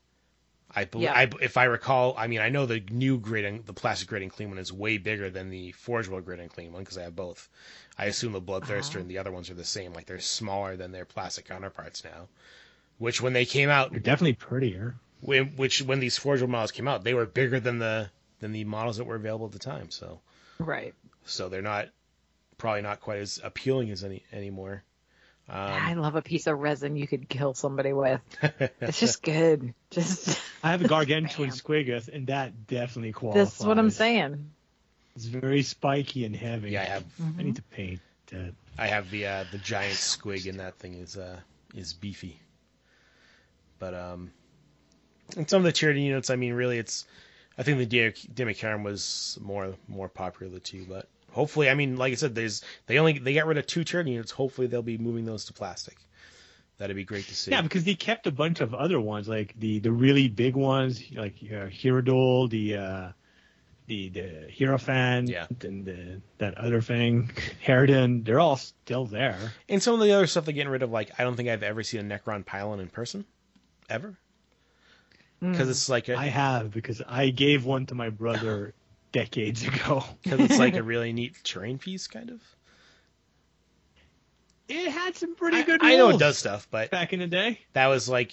[0.74, 1.14] I believe, Yeah.
[1.14, 4.22] I, if I recall, I mean, I know the new Great and the plastic Great
[4.22, 7.16] Unclean one is way bigger than the Forge World Great Unclean one because I have
[7.16, 7.48] both.
[7.96, 9.00] I assume the Bloodthirster Uh-huh.
[9.00, 9.92] and the other ones are the same.
[9.94, 12.28] Like they're smaller than their plastic counterparts now.
[12.98, 14.96] Which when they came out, They're definitely prettier.
[15.20, 18.52] when, which when these Forge World models came out, they were bigger than the than
[18.52, 19.90] the models that were available at the time.
[19.90, 20.20] So
[20.58, 20.94] Right.
[21.24, 21.88] so they're not
[22.58, 24.82] probably not quite as appealing as any anymore.
[25.48, 28.20] I Um, love a piece of resin you could kill somebody with.
[28.80, 29.74] It's just good.
[29.90, 31.56] Just I have a Gargantuan Bam.
[31.58, 33.48] Squiggoth, and that definitely qualifies.
[33.58, 34.50] that's what I'm saying.
[35.16, 36.70] It's very spiky and heavy.
[36.70, 37.40] yeah, I have Mm-hmm.
[37.40, 38.54] I need to paint that.
[38.78, 41.38] I have the uh, the giant squig, and that thing is uh,
[41.74, 42.40] is beefy.
[43.78, 44.30] But um,
[45.36, 47.06] and some of the charity units, I mean, really, it's
[47.58, 51.96] I think the Dimachaeron was more more popular of the two, but hopefully, I mean,
[51.96, 54.30] like I said, there's they only they got rid of two tiered units.
[54.30, 55.96] Hopefully, they'll be moving those to plastic.
[56.78, 57.50] That'd be great to see.
[57.52, 61.02] Yeah, because they kept a bunch of other ones, like the the really big ones,
[61.14, 63.08] like uh, Hierodule, the uh,
[63.86, 65.46] the the Hierophant, Yeah.
[65.62, 67.30] and the, that other thing,
[67.64, 68.24] Harridan.
[68.24, 69.52] They're all still there.
[69.68, 71.62] And some of the other stuff they're getting rid of, like I don't think I've
[71.62, 73.24] ever seen a Necron pylon in person,
[73.88, 74.16] ever,
[75.40, 78.74] because it's like a I have because I gave one to my brother
[79.14, 80.04] decades ago.
[80.22, 82.42] because it's like a really neat terrain piece, kind of.
[84.68, 85.82] It had some pretty good.
[85.82, 87.60] I know it does stuff, but back in the day.
[87.74, 88.32] that was like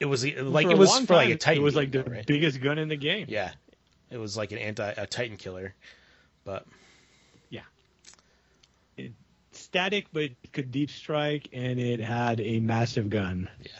[0.00, 1.62] it was like it was long for like a Titan.
[1.62, 2.26] It was like the right?
[2.26, 3.26] biggest gun in the game.
[3.28, 3.52] yeah,
[4.10, 5.74] it was like an anti a Titan killer,
[6.44, 6.66] but
[7.50, 7.60] yeah,
[8.96, 9.12] it,
[9.52, 13.48] static, but could deep strike, and it had a massive gun.
[13.60, 13.70] Yeah.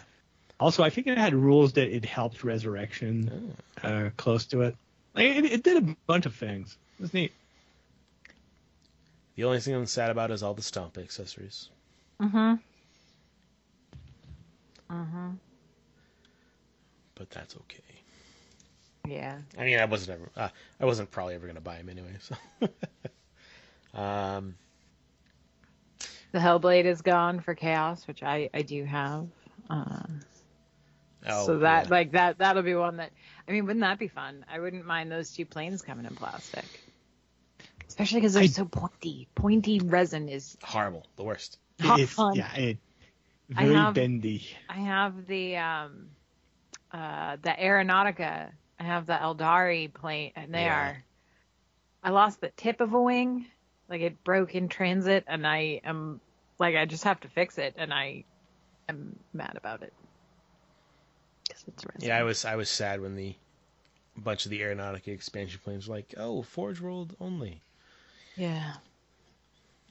[0.60, 4.76] Also, I think it had rules that it helped resurrection uh, close to it.
[5.14, 5.44] Like, it.
[5.44, 6.76] It did a bunch of things.
[6.98, 7.32] It was neat.
[9.34, 11.68] the only thing I'm sad about is all the stomp accessories.
[12.20, 12.54] Mm-hmm.
[14.90, 15.30] Mm-hmm.
[17.14, 17.82] But that's okay.
[19.08, 19.38] Yeah.
[19.58, 20.48] I mean, I wasn't ever, uh,
[20.80, 22.14] I wasn't probably ever gonna buy them anyway.
[22.20, 22.36] So,
[24.00, 24.54] um,
[26.30, 29.26] The Hellblade is gone for Chaos, which I I do have.
[29.68, 30.20] Um,
[31.26, 31.90] oh, so that yeah.
[31.90, 33.10] like that that'll be one that
[33.48, 34.44] I mean, wouldn't that be fun?
[34.52, 36.64] I wouldn't mind those two planes coming in plastic,
[37.88, 39.28] especially because they're I- so pointy.
[39.34, 40.56] Pointy resin is.
[40.62, 41.58] horrible, the worst.
[41.80, 42.34] Not it's, fun.
[42.36, 42.78] Yeah, it
[43.56, 44.46] I very have- bendy.
[44.68, 46.08] I have the um,
[46.92, 48.50] uh, the Aeronautica.
[48.78, 50.78] I have the Aeldari plane, and they Yeah.
[50.88, 51.04] are.
[52.04, 53.46] I lost the tip of a wing,
[53.88, 56.20] like it broke in transit, and I am
[56.58, 58.24] like I just have to fix it, and I
[58.88, 59.92] am mad about it.
[61.64, 62.08] 'Cause it's resin.
[62.08, 63.34] Yeah, I was I was sad when the
[64.16, 67.62] bunch of the Aeronautica expansion planes were like, oh, Forge World only.
[68.36, 68.74] Yeah.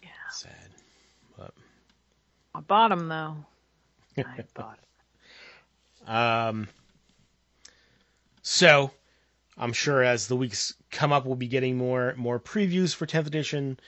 [0.04, 0.10] Yeah.
[0.32, 0.70] Sad.
[1.38, 1.54] But
[2.54, 3.46] I bought them though.
[4.18, 4.80] I bought
[6.08, 6.14] 'em.
[6.14, 6.68] um,
[8.42, 8.92] so
[9.58, 13.28] I'm sure as the weeks come up, we'll be getting more more previews for 10th
[13.28, 13.80] edition,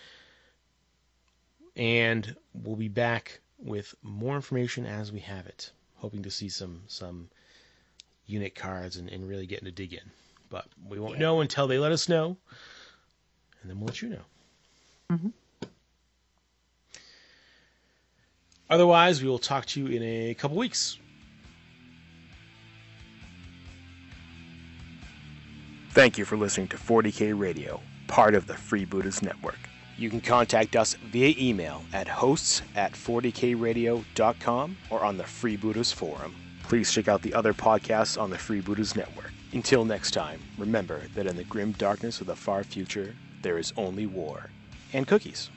[1.76, 5.72] and we'll be back with more information as we have it.
[5.96, 7.30] Hoping to see some some
[8.26, 10.12] unit cards and, and really getting to dig in,
[10.50, 12.38] but we won't know until they let us know,
[13.62, 14.26] and then we'll let you know.
[15.12, 15.30] Mm-hmm.
[18.70, 20.98] Otherwise, we will talk to you in a couple weeks.
[25.92, 29.60] Thank you for listening to 40K Radio, part of the Free Freebooters Network.
[29.96, 35.94] You can contact us via email at hosts at 40kradio.com or on the Free Freebooters
[35.94, 36.34] Forum.
[36.74, 39.32] Please check out the other podcasts on the Freebooters Network.
[39.52, 43.14] Until next time, remember that in the grim darkness of the far future,
[43.44, 44.50] there is only war
[44.92, 45.52] and cookies.